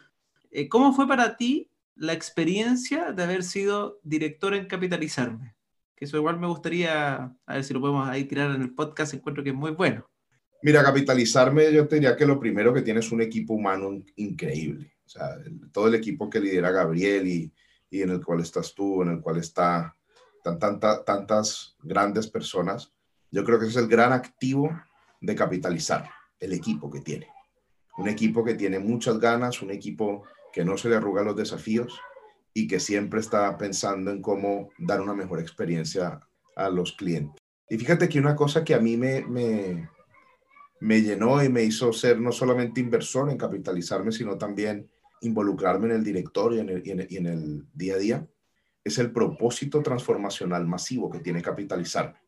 eh, 0.51 0.69
¿cómo 0.69 0.93
fue 0.93 1.07
para 1.07 1.37
ti 1.37 1.71
la 1.95 2.13
experiencia 2.13 3.13
de 3.13 3.23
haber 3.23 3.43
sido 3.43 3.99
director 4.03 4.53
en 4.53 4.67
Capitalizarme? 4.67 5.55
Que 5.95 6.05
eso 6.05 6.17
igual 6.17 6.39
me 6.39 6.47
gustaría, 6.47 7.33
a 7.45 7.53
ver 7.53 7.63
si 7.63 7.73
lo 7.73 7.81
podemos 7.81 8.07
ahí 8.07 8.25
tirar 8.25 8.51
en 8.51 8.61
el 8.61 8.75
podcast, 8.75 9.13
encuentro 9.13 9.43
que 9.43 9.49
es 9.49 9.55
muy 9.55 9.71
bueno. 9.71 10.07
Mira, 10.61 10.83
Capitalizarme, 10.83 11.73
yo 11.73 11.87
te 11.87 11.95
diría 11.95 12.15
que 12.15 12.27
lo 12.27 12.39
primero 12.39 12.73
que 12.73 12.81
tiene 12.83 12.99
es 12.99 13.11
un 13.11 13.21
equipo 13.21 13.53
humano 13.53 14.03
increíble. 14.17 14.93
O 15.03 15.09
sea, 15.09 15.37
todo 15.71 15.87
el 15.87 15.95
equipo 15.95 16.29
que 16.29 16.39
lidera 16.39 16.69
Gabriel 16.69 17.27
y, 17.27 17.51
y 17.89 18.01
en 18.01 18.09
el 18.09 18.23
cual 18.23 18.41
estás 18.41 18.73
tú, 18.73 19.01
en 19.01 19.09
el 19.09 19.21
cual 19.21 19.37
está 19.37 19.95
tantas 20.43 21.75
grandes 21.83 22.27
personas, 22.27 22.93
yo 23.31 23.43
creo 23.43 23.59
que 23.59 23.67
es 23.67 23.75
el 23.75 23.87
gran 23.87 24.13
activo 24.13 24.69
de 25.21 25.35
capitalizar, 25.35 26.09
el 26.39 26.53
equipo 26.53 26.89
que 26.89 27.01
tiene. 27.01 27.27
Un 27.97 28.07
equipo 28.07 28.43
que 28.43 28.55
tiene 28.55 28.79
muchas 28.79 29.19
ganas, 29.19 29.61
un 29.61 29.71
equipo 29.71 30.23
que 30.53 30.63
no 30.63 30.77
se 30.77 30.89
le 30.89 30.95
arruga 30.95 31.23
los 31.23 31.35
desafíos 31.35 31.99
y 32.53 32.67
que 32.67 32.79
siempre 32.79 33.19
está 33.19 33.57
pensando 33.57 34.11
en 34.11 34.21
cómo 34.21 34.69
dar 34.77 35.01
una 35.01 35.13
mejor 35.13 35.39
experiencia 35.39 36.19
a 36.55 36.69
los 36.69 36.93
clientes. 36.93 37.41
Y 37.69 37.77
fíjate 37.77 38.09
que 38.09 38.19
una 38.19 38.35
cosa 38.35 38.63
que 38.63 38.73
a 38.73 38.79
mí 38.79 38.97
me, 38.97 39.23
me 40.79 41.01
llenó 41.01 41.43
y 41.43 41.49
me 41.49 41.63
hizo 41.63 41.93
ser 41.93 42.19
no 42.19 42.31
solamente 42.31 42.81
inversor 42.81 43.29
en 43.29 43.37
capitalizarme, 43.37 44.11
sino 44.11 44.37
también 44.37 44.89
involucrarme 45.21 45.87
en 45.87 45.93
el 45.93 46.03
directorio 46.03 46.63
y 46.63 46.89
el, 46.91 47.07
y 47.09 47.17
en 47.17 47.25
el 47.25 47.65
día 47.73 47.95
a 47.95 47.97
día, 47.97 48.27
es 48.83 48.97
el 48.97 49.11
propósito 49.11 49.81
transformacional 49.81 50.65
masivo 50.65 51.09
que 51.09 51.19
tiene 51.19 51.41
capitalizarme. 51.41 52.19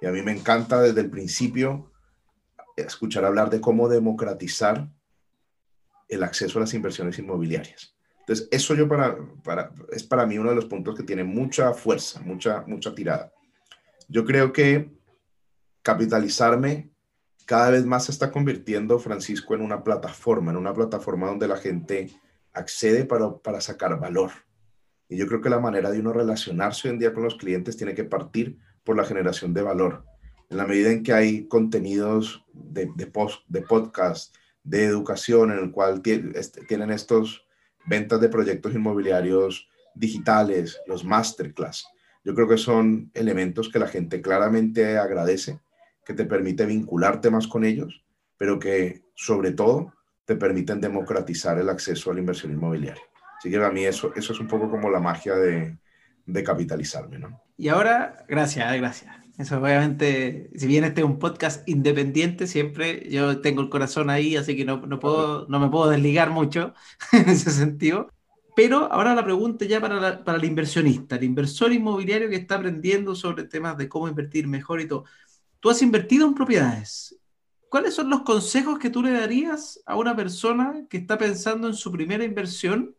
Y 0.00 0.06
a 0.06 0.12
mí 0.12 0.22
me 0.22 0.32
encanta 0.32 0.80
desde 0.80 1.00
el 1.00 1.10
principio 1.10 1.92
escuchar 2.76 3.24
hablar 3.24 3.50
de 3.50 3.60
cómo 3.60 3.88
democratizar 3.88 4.90
el 6.08 6.22
acceso 6.22 6.58
a 6.58 6.62
las 6.62 6.74
inversiones 6.74 7.18
inmobiliarias. 7.18 7.94
Entonces, 8.20 8.48
eso 8.50 8.74
yo 8.74 8.88
para, 8.88 9.16
para, 9.42 9.72
es 9.92 10.02
para 10.02 10.26
mí 10.26 10.38
uno 10.38 10.50
de 10.50 10.56
los 10.56 10.64
puntos 10.64 10.94
que 10.96 11.02
tiene 11.02 11.24
mucha 11.24 11.72
fuerza, 11.74 12.20
mucha, 12.20 12.64
mucha 12.66 12.94
tirada. 12.94 13.32
Yo 14.08 14.24
creo 14.24 14.52
que 14.52 14.90
capitalizarme 15.82 16.90
cada 17.46 17.70
vez 17.70 17.84
más 17.84 18.06
se 18.06 18.12
está 18.12 18.30
convirtiendo, 18.30 18.98
Francisco, 18.98 19.54
en 19.54 19.60
una 19.60 19.84
plataforma, 19.84 20.50
en 20.50 20.56
una 20.56 20.72
plataforma 20.72 21.26
donde 21.26 21.48
la 21.48 21.58
gente 21.58 22.10
accede 22.54 23.04
para, 23.04 23.36
para 23.38 23.60
sacar 23.60 23.98
valor. 24.00 24.30
Y 25.08 25.16
yo 25.16 25.26
creo 25.26 25.40
que 25.40 25.50
la 25.50 25.60
manera 25.60 25.90
de 25.90 26.00
uno 26.00 26.12
relacionarse 26.12 26.88
hoy 26.88 26.94
en 26.94 27.00
día 27.00 27.12
con 27.12 27.24
los 27.24 27.36
clientes 27.36 27.76
tiene 27.76 27.94
que 27.94 28.04
partir 28.04 28.58
por 28.84 28.96
la 28.96 29.04
generación 29.04 29.52
de 29.52 29.62
valor. 29.62 30.04
En 30.48 30.56
la 30.56 30.66
medida 30.66 30.90
en 30.90 31.02
que 31.02 31.12
hay 31.12 31.46
contenidos 31.48 32.44
de, 32.52 32.90
de, 32.94 33.06
post, 33.06 33.42
de 33.48 33.62
podcast, 33.62 34.34
de 34.62 34.84
educación, 34.84 35.52
en 35.52 35.58
el 35.58 35.70
cual 35.70 36.00
este, 36.34 36.64
tienen 36.64 36.90
estos 36.90 37.46
ventas 37.86 38.20
de 38.20 38.28
proyectos 38.28 38.74
inmobiliarios 38.74 39.68
digitales, 39.94 40.80
los 40.86 41.04
masterclass. 41.04 41.86
Yo 42.24 42.34
creo 42.34 42.48
que 42.48 42.56
son 42.56 43.10
elementos 43.14 43.68
que 43.68 43.78
la 43.78 43.88
gente 43.88 44.22
claramente 44.22 44.96
agradece, 44.96 45.60
que 46.04 46.14
te 46.14 46.24
permite 46.24 46.64
vincularte 46.66 47.30
más 47.30 47.46
con 47.46 47.64
ellos, 47.64 48.04
pero 48.38 48.58
que 48.58 49.02
sobre 49.14 49.52
todo 49.52 49.92
te 50.24 50.36
permiten 50.36 50.80
democratizar 50.80 51.58
el 51.58 51.68
acceso 51.68 52.10
a 52.10 52.14
la 52.14 52.20
inversión 52.20 52.52
inmobiliaria. 52.52 53.02
Así 53.38 53.50
que 53.50 53.62
a 53.62 53.70
mí 53.70 53.84
eso, 53.84 54.12
eso 54.14 54.32
es 54.32 54.40
un 54.40 54.48
poco 54.48 54.70
como 54.70 54.90
la 54.90 55.00
magia 55.00 55.34
de, 55.34 55.78
de 56.26 56.42
capitalizarme, 56.42 57.18
¿no? 57.18 57.42
Y 57.56 57.68
ahora, 57.68 58.24
gracias, 58.28 58.74
gracias. 58.76 59.24
Eso 59.36 59.58
obviamente, 59.58 60.50
si 60.54 60.66
bien 60.66 60.84
este 60.84 61.00
es 61.00 61.06
un 61.06 61.18
podcast 61.18 61.68
independiente, 61.68 62.46
siempre 62.46 63.08
yo 63.10 63.40
tengo 63.40 63.62
el 63.62 63.68
corazón 63.68 64.08
ahí, 64.08 64.36
así 64.36 64.56
que 64.56 64.64
no, 64.64 64.78
no, 64.78 65.00
puedo, 65.00 65.46
no 65.48 65.58
me 65.58 65.68
puedo 65.68 65.90
desligar 65.90 66.30
mucho 66.30 66.72
en 67.12 67.28
ese 67.28 67.50
sentido. 67.50 68.08
Pero 68.56 68.92
ahora 68.92 69.14
la 69.16 69.24
pregunta 69.24 69.64
ya 69.64 69.80
para, 69.80 70.22
para 70.22 70.38
el 70.38 70.44
inversionista, 70.44 71.16
el 71.16 71.24
inversor 71.24 71.72
inmobiliario 71.72 72.28
que 72.28 72.36
está 72.36 72.54
aprendiendo 72.54 73.16
sobre 73.16 73.44
temas 73.44 73.76
de 73.76 73.88
cómo 73.88 74.06
invertir 74.08 74.46
mejor 74.46 74.80
y 74.80 74.86
todo. 74.86 75.04
Tú 75.58 75.70
has 75.70 75.82
invertido 75.82 76.26
en 76.26 76.34
propiedades. 76.34 77.16
¿Cuáles 77.74 77.94
son 77.94 78.08
los 78.08 78.22
consejos 78.22 78.78
que 78.78 78.88
tú 78.88 79.02
le 79.02 79.10
darías 79.10 79.82
a 79.84 79.96
una 79.96 80.14
persona 80.14 80.86
que 80.88 80.96
está 80.96 81.18
pensando 81.18 81.66
en 81.66 81.74
su 81.74 81.90
primera 81.90 82.22
inversión 82.22 82.94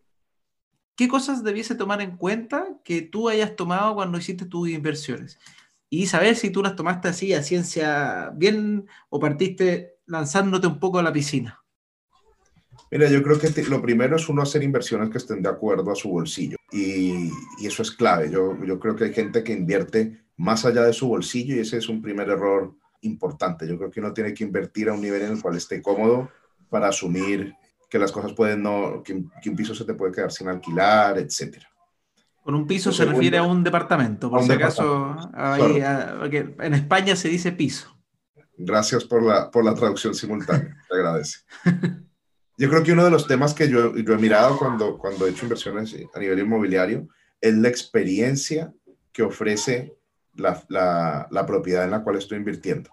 ¿qué 0.98 1.08
cosas 1.08 1.46
debiese 1.46 1.76
tomar 1.76 2.02
en 2.02 2.18
cuenta 2.18 2.68
que 2.84 3.02
tú 3.02 3.30
hayas 3.30 3.56
tomado 3.56 3.96
cuando 3.96 4.18
hiciste 4.18 4.44
tus 4.44 4.68
inversiones? 4.68 5.40
Y 5.90 6.08
saber 6.08 6.36
si 6.36 6.50
tú 6.50 6.62
las 6.62 6.76
tomaste 6.76 7.08
así 7.08 7.32
a 7.32 7.42
ciencia 7.42 8.34
bien 8.36 8.86
o 9.08 9.18
partiste 9.18 9.94
lanzándote 10.08 10.68
un 10.68 10.78
poco 10.78 11.00
a 11.00 11.04
la 11.04 11.14
piscina. 11.14 11.64
Mira, 12.92 13.10
yo 13.10 13.24
creo 13.24 13.40
que 13.40 13.64
lo 13.70 13.82
primero 13.82 14.18
es 14.18 14.28
uno 14.28 14.42
hacer 14.42 14.62
inversiones 14.62 15.10
que 15.10 15.20
estén 15.20 15.42
de 15.42 15.48
acuerdo 15.48 15.90
a 15.90 15.96
su 15.96 16.10
bolsillo 16.10 16.58
y, 16.74 17.32
eso 17.66 17.82
es 17.82 17.92
clave. 17.92 18.30
Yo 18.30 18.78
creo 18.82 18.98
que 18.98 19.06
hay 19.06 19.14
gente 19.14 19.42
que 19.42 19.54
invierte 19.54 20.26
más 20.36 20.66
allá 20.66 20.84
de 20.84 20.92
su 20.92 21.08
bolsillo 21.08 21.56
y 21.56 21.60
ese 21.60 21.78
es 21.78 21.88
un 21.88 22.02
primer 22.02 22.28
error 22.28 22.76
importante. 23.06 23.68
Yo 23.68 23.78
creo 23.78 23.92
que 23.92 24.00
uno 24.00 24.14
tiene 24.14 24.34
que 24.34 24.44
invertir 24.44 24.90
a 24.90 24.94
un 24.94 25.02
nivel 25.02 25.22
en 25.22 25.32
el 25.34 25.42
cual 25.42 25.56
esté 25.56 25.82
cómodo 25.82 26.30
para 26.70 26.90
asumir 26.90 27.54
que 27.90 28.00
las 28.00 28.12
cosas 28.12 28.34
pueden 28.34 28.64
no, 28.64 29.02
que, 29.04 29.14
un 29.14 29.56
piso 29.56 29.74
se 29.74 29.86
te 29.86 29.94
puede 29.94 30.12
quedar 30.12 30.32
sin 30.32 30.48
alquilar, 30.48 31.18
etcétera. 31.18 31.70
Con 32.44 32.54
un 32.54 32.68
piso 32.68 32.92
se 32.92 33.06
refiere 33.06 33.38
a 33.38 33.44
un 33.44 33.64
departamento, 33.64 34.30
por 34.30 34.44
si 34.44 34.52
acaso, 34.52 35.16
en 35.58 36.74
España 36.74 37.16
se 37.16 37.30
dice 37.30 37.52
piso. 37.52 37.96
Gracias 38.58 39.04
por 39.04 39.24
la, 39.24 39.50
por 39.50 39.66
la 39.66 39.74
traducción 39.74 40.14
simultánea, 40.14 40.78
te 40.88 40.96
agradece. 40.96 41.40
Yo 42.58 42.70
creo 42.70 42.84
que 42.84 42.94
uno 42.94 43.04
de 43.04 43.12
los 43.12 43.28
temas 43.28 43.54
que 43.54 43.68
yo, 43.68 43.94
he 43.96 44.18
mirado 44.18 44.58
cuando, 44.58 44.98
cuando 44.98 45.28
he 45.28 45.32
hecho 45.32 45.44
inversiones 45.44 45.94
a 46.14 46.20
nivel 46.20 46.40
inmobiliario 46.40 47.10
es 47.42 47.54
la 47.56 47.68
experiencia 47.68 48.74
que 49.12 49.24
ofrece 49.24 49.94
la, 50.36 51.28
la, 51.30 51.46
propiedad 51.46 51.84
en 51.84 51.92
la 51.92 52.04
cual 52.04 52.18
estoy 52.18 52.38
invirtiendo. 52.38 52.90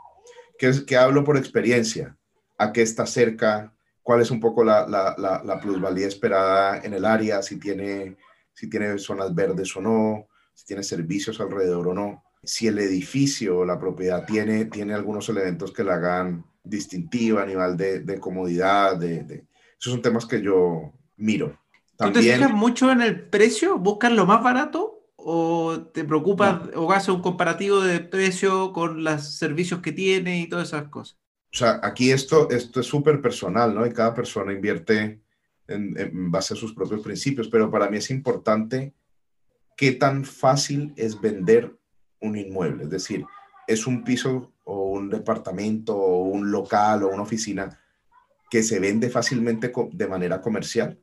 ¿Qué, 0.59 0.69
es, 0.69 0.83
¿Qué 0.83 0.97
hablo 0.97 1.25
por 1.25 1.37
experiencia? 1.37 2.17
¿A 2.59 2.73
qué 2.73 2.83
está 2.83 3.07
cerca? 3.07 3.75
¿Cuál 4.03 4.21
es 4.21 4.31
un 4.31 4.41
poco 4.41 4.65
la, 4.65 4.87
la, 4.89 5.61
plusvalía 5.61 6.07
esperada 6.07 6.81
en 6.83 6.95
el 6.95 7.05
área? 7.05 7.43
Si 7.43 7.59
tiene, 7.59 8.17
si 8.53 8.69
tiene 8.69 8.99
zonas 8.99 9.35
verdes 9.35 9.77
o 9.77 9.81
no, 9.81 10.29
si 10.55 10.67
tiene 10.67 10.83
servicios 10.83 11.41
alrededor 11.41 11.89
o 11.89 11.95
no. 11.95 12.25
Si 12.45 12.67
el 12.67 12.79
edificio 12.79 13.59
o 13.59 13.65
la 13.65 13.79
propiedad 13.79 14.25
tiene, 14.27 14.65
tiene 14.65 14.95
algunos 14.95 15.29
elementos 15.29 15.73
que 15.73 15.85
la 15.85 15.95
hagan 15.95 16.45
distintiva 16.65 17.43
a 17.43 17.47
nivel 17.47 17.77
de, 17.77 18.01
de 18.01 18.19
comodidad, 18.19 18.97
de, 18.97 19.23
de, 19.23 19.45
esos 19.79 19.93
son 19.93 20.03
temas 20.03 20.27
que 20.27 20.41
yo 20.41 20.93
miro. 21.17 21.59
¿Tú 21.97 22.13
te 22.13 22.21
fijas 22.21 22.53
mucho 22.53 22.91
en 22.91 23.03
el 23.03 23.29
precio? 23.29 23.79
¿Buscas 23.79 24.13
lo 24.13 24.27
más 24.27 24.43
barato? 24.43 25.02
¿O 25.25 25.81
te 25.93 26.05
preocupas 26.05 26.71
o 26.75 26.91
haces 26.93 27.11
un 27.11 27.23
comparativo 27.23 27.81
de 27.81 28.01
precio 28.01 28.73
con 28.73 29.05
los 29.05 29.37
servicios 29.37 29.81
que 29.81 29.93
tiene 29.93 30.41
y 30.41 30.49
todas 30.49 30.69
esas 30.69 30.89
cosas? 30.89 31.17
O 31.53 31.57
sea, 31.57 31.81
aquí 31.83 32.11
esto, 32.11 32.51
esto 32.51 32.81
es 32.81 32.87
súper 32.87 33.21
personal, 33.21 33.75
¿no? 33.75 33.87
Y 33.87 33.93
cada 33.93 34.15
persona 34.15 34.53
invierte 34.53 35.23
en, 35.69 35.99
en, 35.99 36.31
base 36.31 36.55
a 36.55 36.57
sus 36.57 36.75
propios 36.75 37.03
principios, 37.03 37.49
pero 37.49 37.71
para 37.71 37.89
mí 37.89 37.99
es 37.99 38.11
importante 38.11 38.95
qué 39.77 39.93
tan 39.93 40.25
fácil 40.25 40.93
es 40.97 41.21
vender 41.21 41.77
un 42.21 42.37
inmueble. 42.37 42.85
Es 42.85 42.91
decir, 42.91 43.25
es 43.67 43.87
un 43.87 44.03
piso 44.03 44.53
o 44.65 44.91
un 44.91 45.11
departamento 45.11 45.97
o 45.97 46.25
un 46.25 46.51
local 46.51 47.03
o 47.03 47.09
una 47.09 47.23
oficina 47.23 47.79
que 48.51 48.63
se 48.63 48.81
vende 48.81 49.09
fácilmente 49.11 49.73
de 49.93 50.07
manera 50.07 50.41
comercial. 50.41 50.99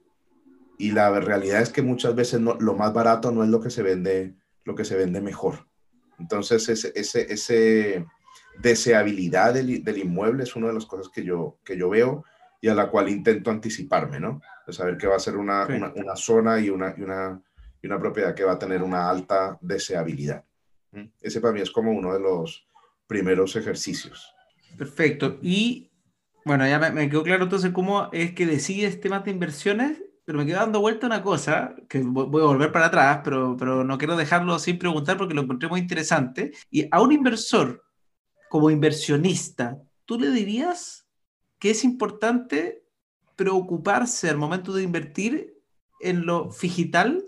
Y 0.80 0.92
la 0.92 1.12
realidad 1.20 1.62
es 1.62 1.70
que 1.70 1.82
muchas 1.82 2.16
veces 2.16 2.40
lo 2.40 2.74
más 2.74 2.94
barato 2.94 3.32
no 3.32 3.44
es 3.44 3.50
lo 3.50 3.60
que 3.60 3.70
se 3.70 3.84
vende, 3.84 4.36
lo 4.64 4.76
que 4.76 4.86
se 4.86 4.96
vende 4.96 5.20
mejor. 5.20 5.68
Entonces, 6.18 6.70
ese, 6.70 6.94
ese, 6.96 7.32
ese 7.32 8.06
deseabilidad 8.58 9.54
del, 9.54 9.84
del, 9.84 9.98
inmueble 9.98 10.44
es 10.44 10.56
una 10.56 10.70
de 10.70 10.74
las 10.74 10.86
cosas 10.86 11.10
que 11.10 11.24
yo, 11.24 11.60
que 11.66 11.78
yo 11.78 11.90
veo 11.90 12.24
y 12.62 12.70
a 12.70 12.76
la 12.76 12.90
cual 12.90 13.10
intento 13.10 13.52
anticiparme, 13.52 14.22
¿no? 14.22 14.42
De 14.66 14.72
saber 14.72 14.98
que 14.98 15.08
va 15.08 15.18
a 15.18 15.20
ser 15.20 15.36
una, 15.36 15.68
una, 15.68 15.92
una 15.94 16.16
zona 16.16 16.60
y 16.60 16.70
una, 16.70 16.96
y 16.98 17.02
una, 17.02 17.42
y 17.82 17.88
una 17.88 18.00
propiedad 18.00 18.34
que 18.34 18.46
va 18.46 18.54
a 18.54 18.60
tener 18.60 18.82
una 18.82 19.10
alta 19.10 19.58
deseabilidad. 19.62 20.46
Ese 21.22 21.42
para 21.42 21.54
mí 21.54 21.62
es 21.62 21.72
como 21.72 21.92
uno 21.92 22.14
de 22.14 22.22
los 22.22 22.66
primeros 23.06 23.56
ejercicios. 23.58 24.34
Perfecto. 24.78 25.40
Y 25.42 25.92
bueno, 26.46 26.68
ya 26.68 26.80
me, 26.80 27.10
quedó 27.10 27.24
claro 27.24 27.44
entonces 27.44 27.72
cómo 27.72 28.10
es 28.12 28.34
que 28.34 28.46
decides 28.46 29.00
temas 29.00 29.24
de 29.26 29.32
inversiones, 29.32 30.02
pero 30.30 30.38
me 30.38 30.46
quedó 30.46 30.60
dando 30.60 30.80
vuelta 30.80 31.08
una 31.08 31.24
cosa, 31.24 31.74
que 31.90 32.04
voy 32.04 32.44
a 32.44 32.46
volver 32.46 32.72
para 32.72 32.86
atrás, 32.86 33.22
pero, 33.24 33.58
pero 33.58 33.84
no 33.84 33.98
quiero 33.98 34.16
dejarlo 34.16 34.60
sin 34.60 34.78
preguntar 34.78 35.18
porque 35.18 35.34
lo 35.34 35.42
encontré 35.42 35.68
muy 35.68 35.80
interesante. 35.80 36.52
Y 36.70 36.88
a 36.92 37.02
un 37.02 37.12
inversor, 37.12 37.84
como 38.48 38.70
inversionista, 38.70 39.82
¿tú 40.06 40.20
le 40.20 40.30
dirías 40.30 41.08
que 41.58 41.72
es 41.72 41.84
importante 41.84 42.84
preocuparse 43.36 44.30
al 44.30 44.38
momento 44.38 44.72
de 44.72 44.84
invertir 44.84 45.64
en 46.00 46.28
lo 46.28 46.52
digital 46.62 47.26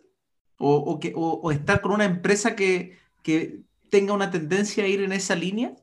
o, 0.60 0.76
o, 0.76 1.00
que, 1.00 1.12
o, 1.16 1.52
estar 1.52 1.82
con 1.82 1.94
una 1.94 2.06
empresa 2.06 2.56
que, 2.56 3.00
que 3.24 3.64
tenga 3.90 4.14
una 4.14 4.30
tendencia 4.30 4.84
a 4.84 4.88
ir 4.88 5.02
en 5.02 5.14
esa 5.14 5.34
línea? 5.34 5.76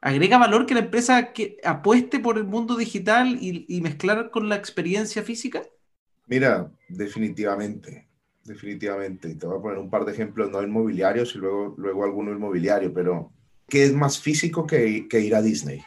¿Agrega 0.00 0.38
valor 0.38 0.64
que 0.64 0.72
la 0.72 0.80
empresa 0.80 1.34
que 1.34 1.58
apueste 1.64 2.18
por 2.18 2.38
el 2.38 2.44
mundo 2.44 2.76
digital 2.76 3.36
y, 3.42 3.80
mezclar 3.82 4.30
con 4.30 4.48
la 4.48 4.56
experiencia 4.56 5.22
física? 5.22 5.64
Mira, 6.32 6.72
definitivamente, 6.88 8.08
definitivamente. 8.42 9.34
Te 9.34 9.46
voy 9.46 9.58
a 9.58 9.60
poner 9.60 9.76
un 9.76 9.90
par 9.90 10.06
de 10.06 10.12
ejemplos, 10.12 10.50
no 10.50 10.62
inmobiliarios 10.62 11.34
y 11.34 11.38
luego, 11.38 11.74
luego 11.76 12.04
alguno 12.04 12.32
inmobiliario, 12.32 12.90
pero 12.94 13.30
¿qué 13.68 13.84
es 13.84 13.92
más 13.92 14.18
físico 14.18 14.66
que, 14.66 15.06
que 15.10 15.20
ir 15.20 15.34
a 15.34 15.42
Disney? 15.42 15.82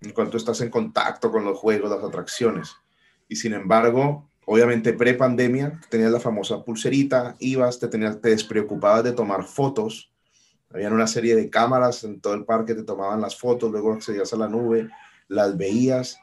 En 0.00 0.10
cuanto 0.10 0.36
estás 0.36 0.60
en 0.62 0.68
contacto 0.68 1.30
con 1.30 1.44
los 1.44 1.56
juegos, 1.56 1.90
las 1.90 2.02
atracciones. 2.02 2.74
Y 3.28 3.36
sin 3.36 3.52
embargo, 3.52 4.28
obviamente 4.46 4.92
pre-pandemia, 4.92 5.80
tenías 5.88 6.10
la 6.10 6.18
famosa 6.18 6.64
pulserita, 6.64 7.36
ibas, 7.38 7.78
te, 7.78 7.86
tenías, 7.86 8.20
te 8.20 8.30
despreocupabas 8.30 9.04
de 9.04 9.12
tomar 9.12 9.44
fotos 9.44 10.10
habían 10.72 10.92
una 10.92 11.06
serie 11.06 11.36
de 11.36 11.50
cámaras 11.50 12.02
en 12.02 12.20
todo 12.20 12.34
el 12.34 12.44
parque, 12.44 12.74
te 12.74 12.82
tomaban 12.82 13.20
las 13.20 13.38
fotos, 13.38 13.70
luego 13.70 13.92
accedías 13.92 14.32
a 14.32 14.36
la 14.36 14.48
nube, 14.48 14.90
las 15.28 15.56
veías 15.56 16.18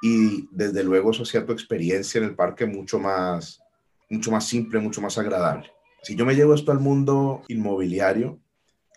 y 0.00 0.48
desde 0.52 0.84
luego 0.84 1.10
eso 1.10 1.24
tu 1.44 1.52
experiencia 1.52 2.18
en 2.18 2.24
el 2.24 2.34
parque 2.34 2.66
mucho 2.66 2.98
más, 2.98 3.60
mucho 4.08 4.30
más 4.30 4.46
simple, 4.46 4.78
mucho 4.78 5.00
más 5.00 5.18
agradable. 5.18 5.70
Si 6.02 6.14
yo 6.14 6.24
me 6.24 6.34
llevo 6.34 6.54
esto 6.54 6.70
al 6.70 6.80
mundo 6.80 7.42
inmobiliario, 7.48 8.38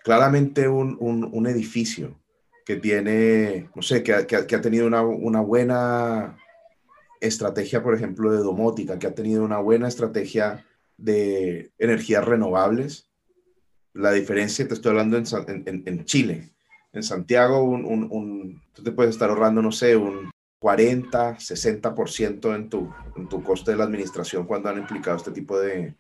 claramente 0.04 0.68
un, 0.68 0.98
un, 1.00 1.48
edificio 1.48 2.20
que 2.66 2.76
tiene, 2.76 3.70
no 3.76 3.82
sé, 3.82 4.04
que, 4.04 4.26
que 4.28 4.56
ha 4.56 4.62
tenido 4.62 4.86
una, 4.86 5.02
una, 5.02 5.42
buena 5.42 6.38
estrategia, 7.20 7.82
por 7.82 7.96
ejemplo, 7.96 8.32
de 8.32 8.38
domótica, 8.38 9.00
que 9.00 9.08
ha 9.08 9.16
tenido 9.16 9.44
una 9.44 9.58
buena 9.58 9.88
estrategia 9.88 10.66
de 10.98 11.72
energías 11.80 12.24
renovables, 12.24 13.10
la 13.94 14.12
diferencia, 14.12 14.68
te 14.68 14.74
estoy 14.74 14.92
hablando 14.92 15.18
en, 15.18 15.84
en, 15.86 16.06
Chile. 16.06 16.52
En 16.94 17.04
Santiago, 17.04 17.64
un, 17.64 17.86
un, 17.86 18.62
tú 18.74 18.84
te 18.84 18.92
puedes 18.92 19.16
estar 19.16 19.30
ahorrando, 19.30 19.62
no 19.62 19.72
sé, 19.72 19.96
un 19.98 20.31
40, 20.62 21.38
60% 21.38 22.56
en 22.56 22.70
tu, 22.70 22.94
en 23.18 23.28
tu 23.28 23.44
coste 23.44 23.72
de 23.72 23.78
la 23.78 23.84
administración 23.84 24.46
cuando 24.46 24.70
han 24.70 24.78
implicado 24.78 25.18
este 25.18 25.32
tipo 25.32 25.60
de, 25.60 25.96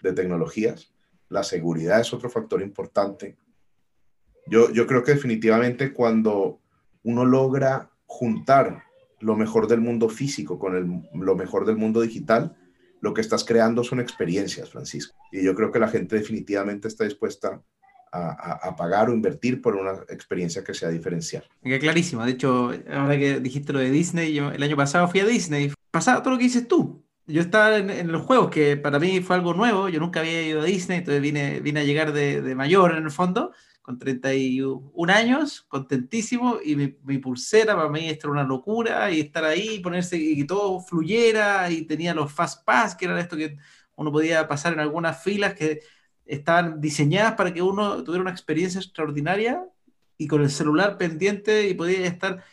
de 0.00 0.12
tecnologías. 0.14 0.90
La 1.28 1.44
seguridad 1.44 2.00
es 2.00 2.14
otro 2.14 2.30
factor 2.30 2.62
importante. 2.62 3.36
Yo, 4.46 4.70
yo 4.70 4.86
creo 4.86 5.04
que 5.04 5.12
definitivamente 5.12 5.92
cuando 5.92 6.60
uno 7.02 7.26
logra 7.26 7.90
juntar 8.06 8.84
lo 9.20 9.36
mejor 9.36 9.68
del 9.68 9.82
mundo 9.82 10.08
físico 10.08 10.58
con 10.58 10.76
el, 10.76 11.10
lo 11.12 11.36
mejor 11.36 11.66
del 11.66 11.76
mundo 11.76 12.00
digital, 12.00 12.56
lo 13.02 13.12
que 13.12 13.20
estás 13.20 13.44
creando 13.44 13.84
son 13.84 14.00
experiencias, 14.00 14.70
Francisco. 14.70 15.14
Y 15.30 15.44
yo 15.44 15.54
creo 15.54 15.70
que 15.70 15.78
la 15.78 15.88
gente 15.88 16.16
definitivamente 16.16 16.88
está 16.88 17.04
dispuesta 17.04 17.62
a, 18.12 18.74
pagar 18.76 19.08
o 19.10 19.12
invertir 19.12 19.60
por 19.60 19.76
una 19.76 19.92
experiencia 20.08 20.64
que 20.64 20.74
sea 20.74 20.88
diferencial. 20.88 21.44
Me 21.62 21.78
clarísimo. 21.78 22.24
De 22.24 22.32
hecho, 22.32 22.72
ahora 22.92 23.18
que 23.18 23.40
dijiste 23.40 23.72
lo 23.72 23.78
de 23.78 23.90
Disney, 23.90 24.32
yo 24.32 24.50
el 24.50 24.62
año 24.62 24.76
pasado 24.76 25.08
fui 25.08 25.20
a 25.20 25.26
Disney. 25.26 25.72
Pasaba 25.90 26.22
todo 26.22 26.32
lo 26.32 26.38
que 26.38 26.44
dices 26.44 26.66
tú. 26.66 27.04
Yo 27.26 27.40
estaba 27.40 27.76
en, 27.76 28.12
los 28.12 28.22
juegos, 28.22 28.50
que 28.50 28.76
para 28.76 28.98
mí 28.98 29.20
fue 29.20 29.36
algo 29.36 29.52
nuevo. 29.52 29.88
Yo 29.88 29.98
nunca 29.98 30.20
había 30.20 30.42
ido 30.42 30.60
a 30.60 30.64
Disney, 30.64 30.98
entonces 30.98 31.20
vine, 31.20 31.60
vine 31.60 31.80
a 31.80 31.84
llegar 31.84 32.12
de, 32.12 32.40
de 32.40 32.54
mayor 32.54 32.92
en 32.92 33.04
el 33.04 33.10
fondo 33.10 33.52
con 33.86 34.00
31 34.00 35.12
años, 35.12 35.64
contentísimo, 35.68 36.58
y 36.64 36.74
mi, 36.74 37.18
pulsera 37.18 37.76
para 37.76 37.88
mí 37.88 38.08
era 38.08 38.28
una 38.28 38.42
locura, 38.42 39.12
y 39.12 39.20
estar 39.20 39.44
ahí, 39.44 39.78
ponerse, 39.78 40.16
y 40.16 40.38
que 40.38 40.44
todo 40.44 40.80
fluyera, 40.80 41.70
y 41.70 41.82
tenía 41.82 42.12
los 42.12 42.32
Fast 42.32 42.64
Pass, 42.64 42.96
que 42.96 43.04
eran 43.04 43.18
esto 43.18 43.36
que 43.36 43.56
uno 43.94 44.10
podía 44.10 44.48
pasar 44.48 44.72
en 44.72 44.80
algunas 44.80 45.22
filas 45.22 45.54
que 45.54 45.82
estaban 46.26 46.80
diseñadas 46.80 47.34
para 47.34 47.54
que 47.54 47.62
uno 47.62 48.02
tuviera 48.04 48.22
una 48.22 48.30
experiencia 48.30 48.80
extraordinaria, 48.80 49.64
y 50.18 50.26
con 50.28 50.42
el 50.42 50.50
celular 50.50 50.98
pendiente, 50.98 51.68
y 51.68 51.74
podía 51.74 52.06
estar 52.06 52.44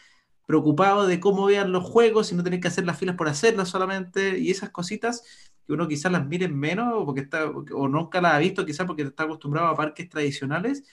preocupado 0.46 1.08
de 1.08 1.20
cómo 1.20 1.46
vean 1.46 1.72
los 1.72 1.84
juegos, 1.84 2.32
y 2.32 2.36
no 2.36 2.44
tener 2.44 2.60
que 2.60 2.68
hacer 2.68 2.86
las 2.86 2.98
filas 3.00 3.16
por 3.16 3.28
hacerlas 3.28 3.70
solamente, 3.70 4.40
y 4.40 4.52
esas 4.52 4.70
cositas 4.72 5.24
que 5.66 5.74
uno 5.74 5.88
quizás 5.88 6.12
las 6.12 6.26
mire 6.28 6.48
menos, 6.48 7.06
porque 7.06 7.22
está, 7.22 7.46
o 7.48 7.88
nunca 7.88 8.22
las 8.22 8.34
ha 8.34 8.40
visto, 8.40 8.66
quizás 8.66 8.86
porque 8.86 9.04
está 9.04 9.24
acostumbrado 9.24 9.68
a 9.68 9.76
parques 9.76 10.10
tradicionales, 10.10 10.84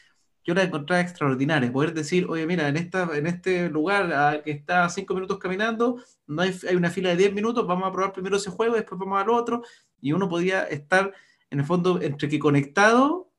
yo 0.44 0.54
la 0.54 0.62
encontraba 0.62 1.00
extraordinaria. 1.02 1.72
Poder 1.72 1.94
decir, 1.94 2.26
oye, 2.28 2.46
mira, 2.46 2.68
en, 2.68 2.76
esta, 2.76 3.08
en 3.16 3.26
este 3.26 3.68
lugar 3.68 4.42
que 4.42 4.52
está 4.52 4.88
cinco 4.88 5.14
minutos 5.14 5.38
caminando, 5.38 6.02
no 6.26 6.42
hay, 6.42 6.54
hay, 6.68 6.76
una 6.76 6.90
fila 6.90 7.10
de 7.10 7.16
10 7.16 7.34
minutos, 7.34 7.66
vamos 7.66 7.88
a 7.88 7.92
probar 7.92 8.12
primero 8.12 8.36
ese 8.36 8.50
juego, 8.50 8.74
después 8.74 8.98
vamos 8.98 9.20
al 9.20 9.30
otro, 9.30 9.62
y 10.00 10.12
uno 10.12 10.28
podía 10.28 10.64
estar, 10.64 11.12
en 11.50 11.60
el 11.60 11.66
fondo, 11.66 12.00
entre 12.00 12.28
que 12.28 12.38
conectado 12.38 13.30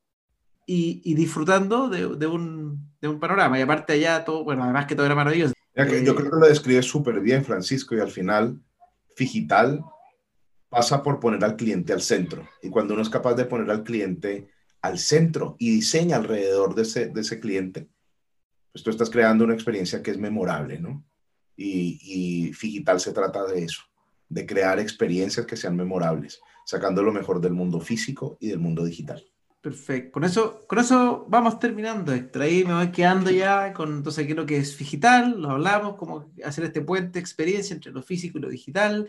y, 0.66 1.00
y 1.04 1.14
disfrutando 1.14 1.88
de, 1.88 2.16
de, 2.16 2.26
un, 2.26 2.92
de, 3.00 3.08
un, 3.08 3.18
panorama. 3.18 3.58
Y 3.58 3.62
aparte 3.62 3.94
allá, 3.94 4.24
todo, 4.24 4.44
bueno, 4.44 4.64
además 4.64 4.86
que 4.86 4.94
todo 4.94 5.06
era 5.06 5.14
maravilloso. 5.14 5.54
yo 5.74 6.14
creo 6.14 6.30
que 6.30 6.36
lo 6.38 6.46
describe 6.46 6.82
súper 6.82 7.20
bien, 7.20 7.44
Francisco, 7.44 7.96
y 7.96 8.00
al 8.00 8.10
final, 8.10 8.60
digital 9.16 9.82
pasa 10.68 11.02
por 11.02 11.20
poner 11.20 11.44
al 11.44 11.56
cliente 11.56 11.92
al 11.92 12.00
centro. 12.00 12.48
Y 12.62 12.70
cuando 12.70 12.94
uno 12.94 13.02
es 13.02 13.10
capaz 13.10 13.34
de 13.34 13.44
poner 13.44 13.70
al 13.70 13.82
cliente 13.82 14.48
al 14.80 14.98
centro 14.98 15.54
y 15.58 15.70
diseña 15.70 16.16
alrededor 16.16 16.74
de 16.74 16.82
ese, 16.82 17.08
de 17.08 17.20
ese 17.20 17.38
cliente, 17.38 17.88
pues 18.72 18.82
tú 18.82 18.90
estás 18.90 19.10
creando 19.10 19.44
una 19.44 19.54
experiencia 19.54 20.02
que 20.02 20.10
es 20.10 20.18
memorable, 20.18 20.78
¿no? 20.78 21.04
Y, 21.56 22.00
y 22.02 22.50
digital 22.50 23.00
se 23.00 23.12
trata 23.12 23.44
de 23.44 23.64
eso, 23.64 23.82
de 24.28 24.46
crear 24.46 24.80
experiencias 24.80 25.44
que 25.44 25.56
sean 25.56 25.76
memorables, 25.76 26.40
sacando 26.72 27.02
lo 27.02 27.12
mejor 27.12 27.38
del 27.38 27.52
mundo 27.52 27.80
físico 27.80 28.38
y 28.40 28.48
del 28.48 28.58
mundo 28.58 28.82
digital. 28.82 29.22
Perfecto. 29.60 30.10
Con 30.10 30.24
eso, 30.24 30.64
con 30.66 30.78
eso 30.78 31.26
vamos 31.28 31.58
terminando. 31.58 32.12
Ahí 32.40 32.64
me 32.64 32.72
voy 32.72 32.90
quedando 32.90 33.30
ya 33.30 33.74
con 33.74 33.98
entonces 33.98 34.24
aquí 34.24 34.32
lo 34.32 34.46
que 34.46 34.56
es 34.56 34.78
digital, 34.78 35.38
lo 35.38 35.50
hablamos, 35.50 35.96
cómo 35.96 36.32
hacer 36.42 36.64
este 36.64 36.80
puente 36.80 37.18
experiencia 37.18 37.74
entre 37.74 37.92
lo 37.92 38.02
físico 38.02 38.38
y 38.38 38.40
lo 38.40 38.48
digital, 38.48 39.06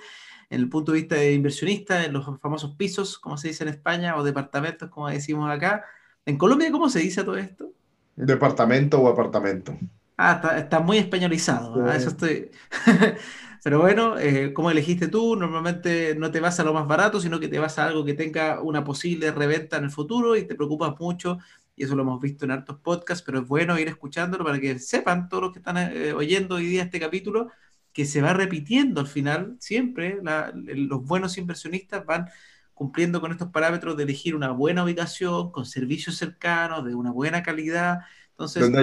en 0.49 0.59
el 0.59 0.67
punto 0.67 0.91
de 0.91 0.99
vista 0.99 1.15
de 1.15 1.33
inversionista, 1.33 2.03
en 2.03 2.11
los 2.11 2.25
famosos 2.41 2.75
pisos, 2.75 3.17
como 3.17 3.37
se 3.37 3.47
dice 3.47 3.63
en 3.63 3.69
España, 3.69 4.17
o 4.17 4.23
departamentos, 4.23 4.89
como 4.89 5.07
decimos 5.07 5.49
acá. 5.49 5.85
En 6.25 6.37
Colombia, 6.37 6.69
¿cómo 6.69 6.89
se 6.89 6.99
dice 6.99 7.23
todo 7.23 7.37
esto? 7.37 7.71
Departamento 8.17 9.01
o 9.01 9.07
apartamento. 9.07 9.75
Ah, 10.17 10.55
está, 10.57 10.81
muy 10.81 10.97
españolizado. 10.97 11.89
eso 11.91 12.09
estoy. 12.09 12.51
Pero 13.63 13.79
bueno, 13.79 14.19
eh, 14.19 14.51
como 14.51 14.69
elegiste 14.71 15.07
tú, 15.07 15.37
normalmente 15.37 16.15
no 16.15 16.31
te 16.31 16.41
vas 16.41 16.59
a 16.59 16.65
lo 16.65 16.73
más 16.73 16.85
barato, 16.85 17.21
sino 17.21 17.39
que 17.39 17.47
te 17.47 17.59
vas 17.59 17.79
a 17.79 17.85
algo 17.85 18.03
que 18.03 18.13
tenga 18.13 18.61
una 18.61 18.83
posible 18.83 19.31
reventa 19.31 19.77
en 19.77 19.85
el 19.85 19.89
futuro 19.89 20.35
y 20.35 20.43
te 20.43 20.53
preocupas 20.53 20.99
mucho. 20.99 21.37
Y 21.75 21.85
eso 21.85 21.95
lo 21.95 22.01
hemos 22.01 22.21
visto 22.21 22.43
en 22.43 22.51
hartos 22.51 22.77
podcasts, 22.79 23.23
pero 23.25 23.39
es 23.39 23.47
bueno 23.47 23.79
ir 23.79 23.87
escuchándolo 23.87 24.43
para 24.43 24.59
que 24.59 24.77
sepan 24.79 25.29
todos 25.29 25.43
los 25.43 25.53
que 25.53 25.59
están 25.59 25.77
eh, 25.77 26.11
oyendo 26.11 26.55
hoy 26.55 26.65
día 26.65 26.83
este 26.83 26.99
capítulo, 26.99 27.51
que 27.93 28.05
se 28.05 28.21
va 28.21 28.33
repitiendo 28.33 28.99
al 28.99 29.07
final, 29.07 29.55
siempre 29.59 30.19
los 30.53 31.05
buenos 31.05 31.37
inversionistas 31.37 32.05
van 32.05 32.27
cumpliendo 32.73 33.21
con 33.21 33.31
estos 33.31 33.49
parámetros 33.49 33.95
de 33.95 34.03
elegir 34.03 34.35
una 34.35 34.51
buena 34.51 34.83
ubicación, 34.83 35.51
con 35.51 35.65
servicios 35.65 36.17
cercanos, 36.17 36.83
de 36.83 36.95
una 36.95 37.11
buena 37.11 37.43
calidad. 37.43 37.99
Entonces, 38.31 38.61
donde 38.61 38.79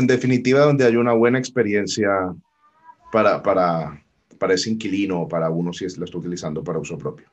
en 0.00 0.06
definitiva, 0.06 0.60
donde 0.60 0.86
hay 0.86 0.96
una 0.96 1.12
buena 1.12 1.38
experiencia 1.38 2.10
para, 3.12 3.42
para, 3.42 4.03
para 4.38 4.54
ese 4.54 4.70
inquilino 4.70 5.22
o 5.22 5.28
para 5.28 5.50
uno 5.50 5.72
si 5.72 5.86
lo 5.96 6.04
está 6.04 6.18
utilizando 6.18 6.62
para 6.62 6.78
uso 6.78 6.98
propio. 6.98 7.26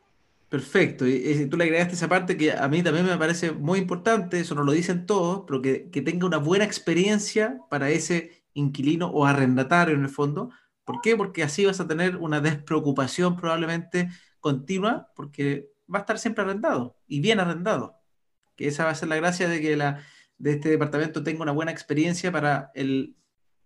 Perfecto. 0.50 1.08
Y, 1.08 1.48
tú 1.50 1.56
le 1.56 1.64
agregaste 1.64 1.94
esa 1.94 2.10
parte 2.10 2.36
que 2.36 2.52
a 2.52 2.68
mí 2.68 2.84
también 2.84 3.06
me 3.06 3.18
parece 3.18 3.52
muy 3.52 3.80
importante, 3.80 4.40
eso 4.42 4.54
no 4.54 4.64
lo 4.64 4.74
dicen 4.74 5.06
todos, 5.06 5.44
pero 5.48 5.62
que, 5.62 5.90
que 5.90 6.02
tenga 6.02 6.26
una 6.26 6.38
buena 6.38 6.66
experiencia 6.66 7.60
para 7.70 7.90
ese 7.90 8.44
inquilino 8.54 9.08
o 9.08 9.26
arrendatario 9.26 9.96
en 9.96 10.04
el 10.04 10.10
fondo. 10.10 10.50
¿Por 10.84 11.00
qué? 11.02 11.16
Porque 11.16 11.44
así 11.44 11.66
vas 11.66 11.80
a 11.80 11.88
tener 11.88 12.18
una 12.18 12.42
despreocupación 12.42 13.38
probablemente 13.38 14.10
continua, 14.42 15.10
porque 15.16 15.70
va 15.94 16.00
a 16.00 16.02
estar 16.02 16.20
siempre 16.20 16.44
arrendado 16.44 16.98
y 17.08 17.22
bien 17.22 17.40
arrendado. 17.40 17.96
Que 18.58 18.68
esa 18.68 18.84
va 18.84 18.92
a 18.92 18.96
ser 18.96 19.08
la 19.08 19.16
gracia 19.16 19.48
de 19.48 19.62
que 19.62 19.78
la, 19.78 20.04
de 20.38 20.52
este 20.52 20.70
departamento 20.70 21.24
tenga 21.24 21.44
una 21.44 21.54
buena 21.54 21.72
experiencia 21.72 22.32
para 22.32 22.72
el 22.76 23.16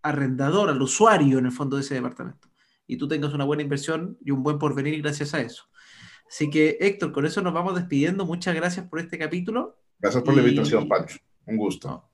arrendador, 0.04 0.70
al 0.70 0.82
usuario 0.82 1.40
en 1.40 1.48
el 1.48 1.52
fondo 1.52 1.78
de 1.78 1.82
ese 1.82 1.96
departamento. 1.96 2.48
Y 2.88 2.98
tú 2.98 3.08
tengas 3.08 3.34
una 3.34 3.46
buena 3.46 3.64
inversión 3.64 4.18
y 4.24 4.32
un 4.32 4.44
buen 4.44 4.60
porvenir 4.60 5.02
gracias 5.02 5.34
a 5.34 5.42
eso. 5.42 5.66
Así 6.28 6.50
que, 6.50 6.78
Héctor, 6.80 7.12
con 7.12 7.26
eso 7.26 7.42
nos 7.42 7.54
vamos 7.54 7.76
despidiendo. 7.76 8.26
Muchas 8.26 8.56
gracias 8.56 8.88
por 8.88 9.00
este 9.00 9.18
capítulo. 9.18 9.78
Gracias 10.00 10.24
por 10.24 10.36
la 10.36 10.42
invitación, 10.42 10.88
Pancho. 10.88 11.18
Un 11.46 11.58
gusto. 11.58 12.10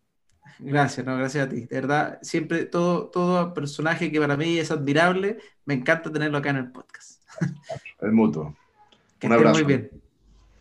gracias, 0.60 1.06
no, 1.06 1.18
gracias 1.18 1.48
a 1.48 1.50
ti. 1.50 1.62
De 1.62 1.76
verdad, 1.76 2.20
siempre 2.22 2.66
todo, 2.66 3.10
todo 3.10 3.54
personaje 3.54 4.12
que 4.12 4.20
para 4.20 4.38
mí 4.38 4.58
es 4.58 4.72
admirable, 4.72 5.40
me 5.66 5.74
encanta 5.74 6.12
tenerlo 6.12 6.38
acá 6.38 6.50
en 6.50 6.58
el 6.58 6.72
podcast. 6.72 7.22
El 8.02 8.12
mutuo. 8.12 8.56
Un 9.24 9.32
abrazo. 9.32 9.60
Muy 9.60 9.64
bien. 9.64 10.02